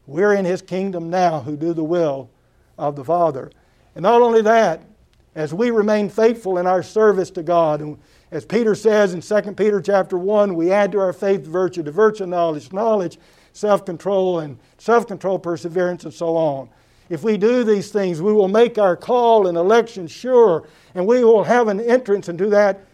We're 0.05 0.33
in 0.33 0.45
his 0.45 0.61
kingdom 0.61 1.09
now 1.09 1.41
who 1.41 1.57
do 1.57 1.73
the 1.73 1.83
will 1.83 2.29
of 2.77 2.95
the 2.95 3.03
Father. 3.03 3.51
And 3.95 4.03
not 4.03 4.21
only 4.21 4.41
that, 4.43 4.81
as 5.35 5.53
we 5.53 5.71
remain 5.71 6.07
faithful 6.09 6.57
in 6.57 6.65
our 6.65 6.81
service 6.81 7.29
to 7.31 7.43
God, 7.43 7.81
and 7.81 7.97
as 8.31 8.45
Peter 8.45 8.75
says 8.75 9.13
in 9.13 9.21
2 9.21 9.53
Peter 9.53 9.81
chapter 9.81 10.17
1, 10.17 10.55
we 10.55 10.71
add 10.71 10.91
to 10.91 10.99
our 10.99 11.13
faith 11.13 11.45
virtue, 11.45 11.83
to 11.83 11.91
virtue 11.91 12.25
knowledge, 12.25 12.71
knowledge, 12.73 13.17
self-control, 13.53 14.39
and 14.39 14.59
self-control 14.77 15.39
perseverance, 15.39 16.03
and 16.03 16.13
so 16.13 16.35
on. 16.35 16.69
If 17.09 17.23
we 17.23 17.37
do 17.37 17.63
these 17.63 17.89
things, 17.89 18.21
we 18.21 18.33
will 18.33 18.49
make 18.49 18.77
our 18.77 18.97
call 18.97 19.47
and 19.47 19.57
election 19.57 20.07
sure, 20.07 20.67
and 20.93 21.07
we 21.07 21.23
will 21.23 21.43
have 21.43 21.69
an 21.69 21.79
entrance 21.79 22.27
into 22.27 22.47
that, 22.47 22.85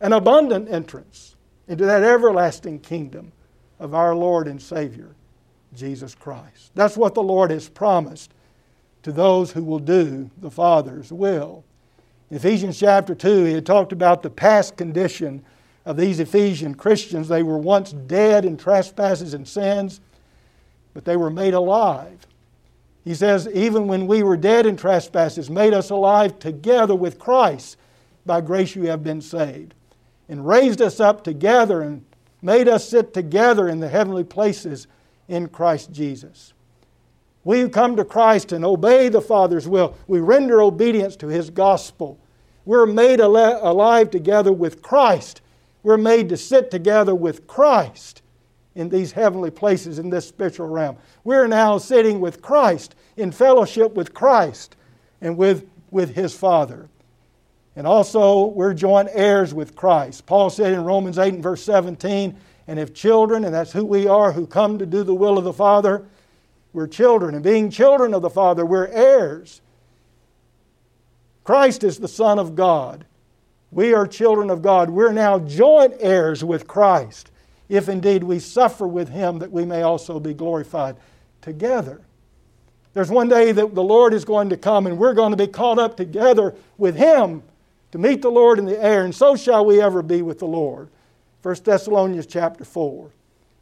an 0.00 0.12
abundant 0.12 0.70
entrance 0.70 1.34
into 1.66 1.84
that 1.84 2.04
everlasting 2.04 2.78
kingdom 2.78 3.32
of 3.80 3.94
our 3.94 4.14
Lord 4.14 4.46
and 4.46 4.62
Savior, 4.62 5.14
Jesus 5.74 6.14
Christ. 6.14 6.70
That's 6.74 6.96
what 6.96 7.14
the 7.14 7.22
Lord 7.22 7.50
has 7.50 7.68
promised 7.68 8.32
to 9.02 9.12
those 9.12 9.52
who 9.52 9.64
will 9.64 9.78
do 9.78 10.30
the 10.38 10.50
Father's 10.50 11.12
will. 11.12 11.64
Ephesians 12.30 12.78
chapter 12.78 13.14
2, 13.14 13.44
he 13.44 13.52
had 13.54 13.64
talked 13.64 13.92
about 13.92 14.22
the 14.22 14.30
past 14.30 14.76
condition 14.76 15.42
of 15.86 15.96
these 15.96 16.20
Ephesian 16.20 16.74
Christians. 16.74 17.28
They 17.28 17.42
were 17.42 17.58
once 17.58 17.92
dead 17.92 18.44
in 18.44 18.56
trespasses 18.56 19.32
and 19.32 19.48
sins, 19.48 20.00
but 20.92 21.04
they 21.04 21.16
were 21.16 21.30
made 21.30 21.54
alive. 21.54 22.26
He 23.04 23.14
says, 23.14 23.48
even 23.54 23.86
when 23.86 24.06
we 24.06 24.22
were 24.22 24.36
dead 24.36 24.66
in 24.66 24.76
trespasses, 24.76 25.48
made 25.48 25.72
us 25.72 25.88
alive 25.88 26.38
together 26.38 26.94
with 26.94 27.18
Christ. 27.18 27.78
By 28.26 28.42
grace 28.42 28.76
you 28.76 28.82
have 28.88 29.02
been 29.02 29.22
saved 29.22 29.72
and 30.28 30.46
raised 30.46 30.82
us 30.82 31.00
up 31.00 31.24
together 31.24 31.80
and 31.80 32.04
made 32.42 32.68
us 32.68 32.86
sit 32.86 33.14
together 33.14 33.68
in 33.68 33.80
the 33.80 33.88
heavenly 33.88 34.24
places 34.24 34.86
in 35.28 35.48
Christ 35.48 35.90
Jesus. 35.92 36.52
We 37.44 37.68
come 37.68 37.96
to 37.96 38.04
Christ 38.04 38.52
and 38.52 38.64
obey 38.64 39.08
the 39.08 39.20
Father's 39.20 39.68
will. 39.68 39.96
We 40.06 40.20
render 40.20 40.60
obedience 40.60 41.16
to 41.16 41.28
His 41.28 41.50
gospel. 41.50 42.18
We're 42.64 42.86
made 42.86 43.20
alive 43.20 44.10
together 44.10 44.52
with 44.52 44.82
Christ. 44.82 45.40
We're 45.82 45.96
made 45.96 46.28
to 46.28 46.36
sit 46.36 46.70
together 46.70 47.14
with 47.14 47.46
Christ 47.46 48.22
in 48.74 48.88
these 48.88 49.12
heavenly 49.12 49.50
places 49.50 49.98
in 49.98 50.10
this 50.10 50.28
spiritual 50.28 50.68
realm. 50.68 50.96
We're 51.24 51.46
now 51.46 51.78
sitting 51.78 52.20
with 52.20 52.42
Christ 52.42 52.94
in 53.16 53.32
fellowship 53.32 53.94
with 53.94 54.14
Christ 54.14 54.76
and 55.20 55.36
with, 55.36 55.68
with 55.90 56.14
His 56.14 56.34
Father. 56.34 56.88
And 57.74 57.86
also, 57.86 58.46
we're 58.46 58.74
joint 58.74 59.08
heirs 59.12 59.54
with 59.54 59.74
Christ. 59.74 60.26
Paul 60.26 60.50
said 60.50 60.72
in 60.72 60.84
Romans 60.84 61.18
8 61.18 61.34
and 61.34 61.42
verse 61.42 61.62
17, 61.62 62.36
and 62.66 62.78
if 62.78 62.92
children, 62.92 63.44
and 63.44 63.54
that's 63.54 63.72
who 63.72 63.84
we 63.84 64.06
are 64.06 64.32
who 64.32 64.46
come 64.46 64.78
to 64.78 64.86
do 64.86 65.02
the 65.02 65.14
will 65.14 65.38
of 65.38 65.44
the 65.44 65.52
Father, 65.52 66.04
we're 66.78 66.86
children. 66.86 67.34
And 67.34 67.42
being 67.42 67.70
children 67.70 68.14
of 68.14 68.22
the 68.22 68.30
Father, 68.30 68.64
we're 68.64 68.86
heirs. 68.86 69.60
Christ 71.42 71.82
is 71.82 71.98
the 71.98 72.06
Son 72.06 72.38
of 72.38 72.54
God. 72.54 73.04
We 73.72 73.94
are 73.94 74.06
children 74.06 74.48
of 74.48 74.62
God. 74.62 74.88
We're 74.88 75.12
now 75.12 75.40
joint 75.40 75.94
heirs 75.98 76.44
with 76.44 76.68
Christ, 76.68 77.32
if 77.68 77.88
indeed 77.88 78.22
we 78.22 78.38
suffer 78.38 78.86
with 78.86 79.08
Him, 79.08 79.40
that 79.40 79.50
we 79.50 79.64
may 79.64 79.82
also 79.82 80.20
be 80.20 80.32
glorified 80.32 80.94
together. 81.42 82.00
There's 82.94 83.10
one 83.10 83.28
day 83.28 83.50
that 83.50 83.74
the 83.74 83.82
Lord 83.82 84.14
is 84.14 84.24
going 84.24 84.50
to 84.50 84.56
come, 84.56 84.86
and 84.86 84.98
we're 84.98 85.14
going 85.14 85.32
to 85.32 85.36
be 85.36 85.48
caught 85.48 85.80
up 85.80 85.96
together 85.96 86.54
with 86.76 86.94
Him 86.94 87.42
to 87.90 87.98
meet 87.98 88.22
the 88.22 88.30
Lord 88.30 88.60
in 88.60 88.66
the 88.66 88.80
air, 88.80 89.04
and 89.04 89.12
so 89.12 89.34
shall 89.34 89.66
we 89.66 89.80
ever 89.80 90.00
be 90.00 90.22
with 90.22 90.38
the 90.38 90.46
Lord. 90.46 90.90
1 91.42 91.56
Thessalonians 91.64 92.26
chapter 92.26 92.64
4. 92.64 93.10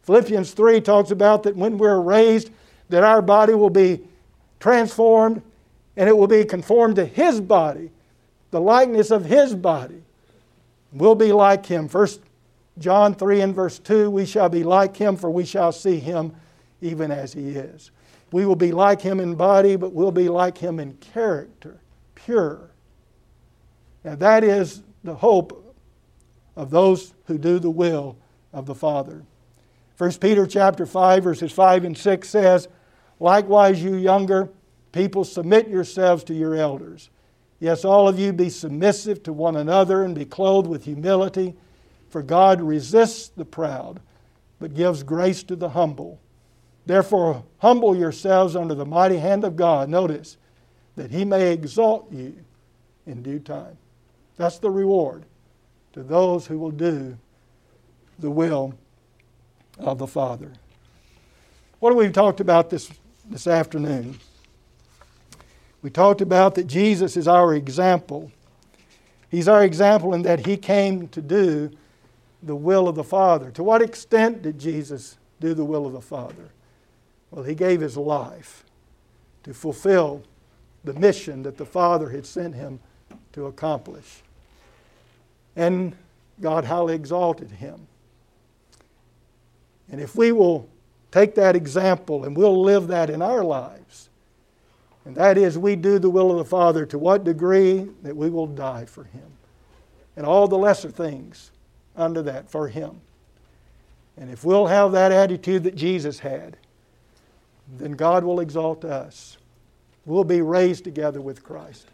Philippians 0.03 0.53
3 0.53 0.83
talks 0.83 1.11
about 1.11 1.45
that 1.45 1.57
when 1.57 1.79
we're 1.79 1.99
raised, 1.99 2.51
that 2.89 3.03
our 3.03 3.23
body 3.23 3.55
will 3.55 3.71
be 3.71 4.01
transformed 4.61 5.43
and 5.97 6.09
it 6.09 6.17
will 6.17 6.27
be 6.27 6.45
conformed 6.45 6.97
to 6.97 7.05
His 7.05 7.41
body, 7.41 7.91
the 8.51 8.61
likeness 8.61 9.11
of 9.11 9.25
His 9.25 9.55
body. 9.55 10.03
We'll 10.93 11.15
be 11.15 11.33
like 11.33 11.67
Him. 11.67 11.89
First 11.89 12.21
John 12.79 13.15
3 13.15 13.41
and 13.41 13.55
verse 13.55 13.79
2 13.79 14.11
we 14.11 14.27
shall 14.27 14.49
be 14.49 14.63
like 14.63 14.97
Him, 14.97 15.17
for 15.17 15.31
we 15.31 15.45
shall 15.45 15.73
see 15.73 15.99
Him 15.99 16.35
even 16.81 17.11
as 17.11 17.33
He 17.33 17.51
is. 17.51 17.91
We 18.33 18.45
will 18.45 18.57
be 18.57 18.73
like 18.73 19.01
Him 19.01 19.21
in 19.21 19.35
body, 19.35 19.77
but 19.77 19.93
we'll 19.93 20.13
be 20.13 20.29
like 20.29 20.59
Him 20.59 20.79
in 20.79 20.95
character, 20.95 21.81
pure 22.15 22.71
now, 24.07 24.15
that 24.15 24.45
is 24.45 24.85
the 25.03 25.17
hope 25.17 25.75
of 26.55 26.71
those 26.71 27.13
who 27.25 27.39
do 27.39 27.59
the 27.59 27.71
will 27.71 28.17
of 28.53 28.65
the 28.65 28.75
Father. 28.75 29.25
1 29.99 30.11
Peter 30.21 30.47
chapter 30.47 30.85
5 30.85 31.25
verses 31.25 31.53
5 31.53 31.85
and 31.85 31.97
6 31.97 32.29
says, 32.29 32.69
"Likewise 33.19 33.83
you 33.83 33.95
younger 33.95 34.51
people 34.93 35.25
submit 35.25 35.69
yourselves 35.69 36.25
to 36.25 36.33
your 36.33 36.55
elders. 36.55 37.11
Yes, 37.61 37.85
all 37.85 38.09
of 38.09 38.19
you 38.19 38.33
be 38.33 38.49
submissive 38.49 39.23
to 39.25 39.33
one 39.33 39.57
another 39.57 40.03
and 40.03 40.15
be 40.15 40.25
clothed 40.25 40.69
with 40.69 40.85
humility, 40.85 41.55
for 42.09 42.23
God 42.23 42.63
resists 42.63 43.29
the 43.29 43.45
proud, 43.45 44.01
but 44.59 44.73
gives 44.73 45.03
grace 45.03 45.43
to 45.45 45.57
the 45.57 45.71
humble. 45.71 46.19
Therefore, 46.87 47.45
humble 47.59 47.95
yourselves 47.95 48.57
under 48.57 48.75
the 48.75 48.87
mighty 48.87 49.19
hand 49.19 49.45
of 49.45 49.57
God, 49.57 49.89
notice, 49.89 50.39
that 50.95 51.11
he 51.11 51.27
may 51.27 51.53
exalt 51.53 52.11
you 52.11 52.35
in 53.07 53.23
due 53.23 53.39
time." 53.39 53.77
That's 54.37 54.59
the 54.59 54.71
reward 54.71 55.27
to 55.93 56.03
those 56.03 56.47
who 56.47 56.59
will 56.59 56.71
do 56.71 57.19
the 58.19 58.31
will 58.31 58.73
of 59.79 59.99
the 59.99 60.07
Father. 60.07 60.53
What 61.79 61.91
have 61.91 61.99
we 61.99 62.11
talked 62.11 62.41
about 62.41 62.71
this, 62.71 62.91
this 63.29 63.47
afternoon? 63.47 64.19
We 65.83 65.91
talked 65.91 66.21
about 66.21 66.55
that 66.55 66.67
Jesus 66.67 67.17
is 67.17 67.29
our 67.29 67.55
example. 67.55 68.33
He's 69.31 69.49
our 69.49 69.65
example 69.65 70.15
in 70.15 70.23
that 70.23 70.47
he 70.47 70.57
came 70.57 71.09
to 71.09 71.21
do 71.21 71.71
the 72.43 72.57
will 72.57 72.89
of 72.89 72.95
the 72.95 73.05
Father. 73.05 73.51
To 73.53 73.63
what 73.63 73.83
extent 73.83 74.43
did 74.43 74.59
Jesus 74.59 75.19
do 75.41 75.55
the 75.55 75.65
will 75.65 75.87
of 75.87 75.93
the 75.93 76.01
Father? 76.01 76.51
Well, 77.31 77.45
he 77.45 77.55
gave 77.55 77.81
his 77.81 77.97
life 77.97 78.65
to 79.43 79.53
fulfill 79.53 80.23
the 80.85 80.95
mission 80.95 81.43
that 81.43 81.57
the 81.57 81.67
Father 81.67 82.11
had 82.11 82.25
sent 82.25 82.55
him 82.55 82.81
to 83.33 83.47
accomplish 83.47 84.23
and 85.57 85.97
God 86.41 86.67
highly 86.67 86.95
exalted 86.95 87.51
him. 87.51 87.89
And 89.91 90.01
if 90.01 90.17
we 90.17 90.33
will 90.33 90.69
take 91.11 91.35
that 91.37 91.57
example 91.57 92.25
and 92.25 92.37
we'll 92.37 92.63
live 92.63 92.89
that 92.89 93.11
in 93.11 93.23
our 93.23 93.45
lives, 93.45 94.11
and 95.07 95.15
that 95.15 95.39
is, 95.39 95.57
we 95.57 95.77
do 95.77 96.01
the 96.01 96.11
will 96.11 96.33
of 96.33 96.39
the 96.39 96.45
Father 96.45 96.85
to 96.87 96.99
what 96.99 97.23
degree 97.23 97.89
that 98.03 98.17
we 98.17 98.29
will 98.29 98.49
die 98.49 98.87
for 98.87 99.05
Him. 99.05 99.23
And 100.17 100.27
all 100.27 100.49
the 100.49 100.59
lesser 100.59 100.91
things 100.91 101.53
under 101.95 102.23
that 102.23 102.51
for 102.51 102.67
Him. 102.67 103.01
And 104.17 104.31
if 104.31 104.45
we'll 104.45 104.67
have 104.67 104.93
that 104.93 105.13
attitude 105.13 105.63
that 105.63 105.77
Jesus 105.77 106.19
had, 106.19 106.57
then 107.79 107.93
God 107.93 108.25
will 108.25 108.41
exalt 108.41 108.85
us. 108.85 109.37
We'll 110.05 110.25
be 110.25 110.43
raised 110.43 110.83
together 110.83 111.21
with 111.21 111.45
Christ. 111.45 111.87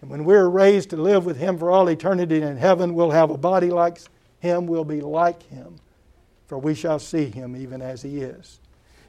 And 0.00 0.10
when 0.10 0.24
we're 0.24 0.48
raised 0.48 0.90
to 0.90 0.96
live 0.96 1.24
with 1.24 1.38
Him 1.38 1.58
for 1.58 1.70
all 1.72 1.88
eternity 1.88 2.40
in 2.40 2.56
heaven, 2.56 2.94
we'll 2.94 3.10
have 3.10 3.30
a 3.30 3.38
body 3.38 3.70
like 3.70 3.98
Him, 4.38 4.66
we'll 4.68 4.84
be 4.84 5.00
like 5.00 5.42
Him, 5.44 5.76
for 6.48 6.58
we 6.58 6.74
shall 6.74 6.98
see 6.98 7.26
Him 7.26 7.54
even 7.54 7.80
as 7.80 8.02
He 8.02 8.18
is. 8.18 8.58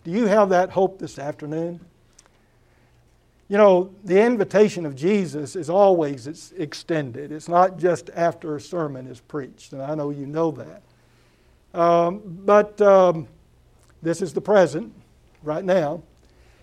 Do 0.04 0.12
you 0.12 0.28
have 0.28 0.50
that 0.50 0.70
hope 0.70 1.00
this 1.00 1.18
afternoon? 1.18 1.80
You 3.48 3.58
know, 3.58 3.90
the 4.04 4.22
invitation 4.22 4.86
of 4.86 4.96
Jesus 4.96 5.56
is 5.56 5.72
always 5.72 6.28
it's 6.28 6.52
extended. 6.52 7.32
It's 7.32 7.50
not 7.50 7.80
just 7.80 8.12
after 8.16 8.56
a 8.56 8.62
sermon 8.62 9.08
is 9.08 9.20
preached, 9.20 9.74
and 9.74 9.82
I 9.82 9.96
know 9.96 10.12
you 10.12 10.28
know 10.28 10.52
that. 10.52 11.80
Um, 11.80 12.22
but 12.26 12.80
um, 12.80 13.28
this 14.04 14.22
is 14.22 14.34
the 14.34 14.42
present, 14.42 14.94
right 15.44 15.64
now. 15.64 16.04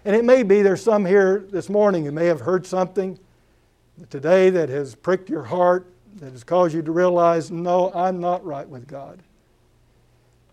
And 0.05 0.15
it 0.15 0.25
may 0.25 0.43
be 0.43 0.63
there's 0.63 0.83
some 0.83 1.05
here 1.05 1.45
this 1.51 1.69
morning 1.69 2.05
who 2.05 2.13
may 2.13 2.27
have 2.27 2.41
heard 2.41 2.67
something 2.67 3.19
today 4.11 4.51
that 4.51 4.69
has 4.69 4.95
pricked 4.95 5.29
your 5.29 5.43
heart, 5.43 5.87
that 6.17 6.33
has 6.33 6.45
caused 6.45 6.75
you 6.75 6.83
to 6.83 6.93
realize, 6.93 7.51
no, 7.51 7.93
I'm 7.93 8.21
not 8.21 8.45
right 8.45 8.69
with 8.69 8.87
God. 8.87 9.21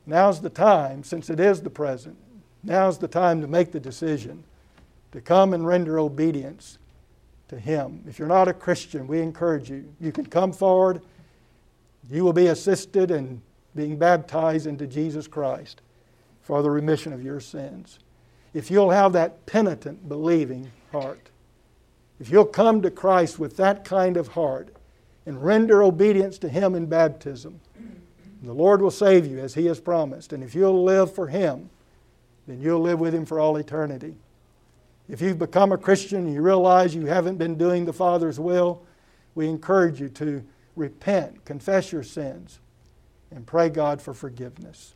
Now's 0.05 0.41
the 0.41 0.49
time, 0.49 1.03
since 1.03 1.29
it 1.29 1.39
is 1.39 1.61
the 1.61 1.69
present, 1.69 2.17
now's 2.63 2.97
the 2.97 3.07
time 3.07 3.41
to 3.41 3.47
make 3.47 3.71
the 3.71 3.79
decision 3.79 4.43
to 5.11 5.21
come 5.21 5.53
and 5.53 5.65
render 5.65 5.99
obedience 5.99 6.77
to 7.47 7.59
Him. 7.59 8.03
If 8.07 8.19
you're 8.19 8.27
not 8.27 8.47
a 8.47 8.53
Christian, 8.53 9.07
we 9.07 9.21
encourage 9.21 9.69
you. 9.69 9.93
You 9.99 10.11
can 10.11 10.25
come 10.25 10.51
forward. 10.51 11.01
You 12.09 12.23
will 12.23 12.33
be 12.33 12.47
assisted 12.47 13.11
in 13.11 13.41
being 13.75 13.97
baptized 13.97 14.67
into 14.67 14.87
Jesus 14.87 15.27
Christ 15.27 15.81
for 16.41 16.61
the 16.61 16.69
remission 16.69 17.13
of 17.13 17.23
your 17.23 17.39
sins. 17.39 17.99
If 18.53 18.69
you'll 18.69 18.91
have 18.91 19.13
that 19.13 19.45
penitent, 19.45 20.07
believing 20.09 20.71
heart. 20.91 21.29
If 22.19 22.29
you'll 22.29 22.45
come 22.45 22.81
to 22.81 22.91
Christ 22.91 23.39
with 23.39 23.57
that 23.57 23.83
kind 23.83 24.17
of 24.17 24.29
heart 24.29 24.69
and 25.25 25.43
render 25.43 25.81
obedience 25.81 26.37
to 26.39 26.49
Him 26.49 26.75
in 26.75 26.85
baptism, 26.85 27.59
the 28.47 28.53
Lord 28.53 28.81
will 28.81 28.91
save 28.91 29.25
you 29.25 29.39
as 29.39 29.53
He 29.53 29.65
has 29.67 29.79
promised. 29.79 30.33
And 30.33 30.43
if 30.43 30.53
you'll 30.53 30.83
live 30.83 31.13
for 31.13 31.27
Him, 31.27 31.69
then 32.47 32.61
you'll 32.61 32.81
live 32.81 32.99
with 32.99 33.13
Him 33.13 33.25
for 33.25 33.39
all 33.39 33.57
eternity. 33.57 34.15
If 35.09 35.21
you've 35.21 35.39
become 35.39 35.71
a 35.71 35.77
Christian 35.77 36.25
and 36.25 36.33
you 36.33 36.41
realize 36.41 36.95
you 36.95 37.05
haven't 37.05 37.37
been 37.37 37.57
doing 37.57 37.85
the 37.85 37.93
Father's 37.93 38.39
will, 38.39 38.83
we 39.35 39.47
encourage 39.47 39.99
you 39.99 40.09
to 40.09 40.43
repent, 40.75 41.45
confess 41.45 41.91
your 41.91 42.03
sins, 42.03 42.59
and 43.31 43.45
pray 43.45 43.69
God 43.69 44.01
for 44.01 44.13
forgiveness. 44.13 44.93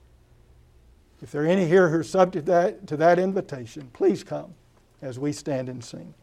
If 1.21 1.31
there 1.31 1.43
are 1.43 1.47
any 1.47 1.65
here 1.65 1.89
who 1.89 1.99
are 1.99 2.03
subject 2.03 2.45
to 2.45 2.51
that, 2.51 2.87
to 2.87 2.97
that 2.97 3.17
invitation, 3.19 3.89
please 3.93 4.23
come 4.23 4.53
as 5.01 5.17
we 5.17 5.31
stand 5.31 5.69
and 5.69 5.83
sing. 5.83 6.13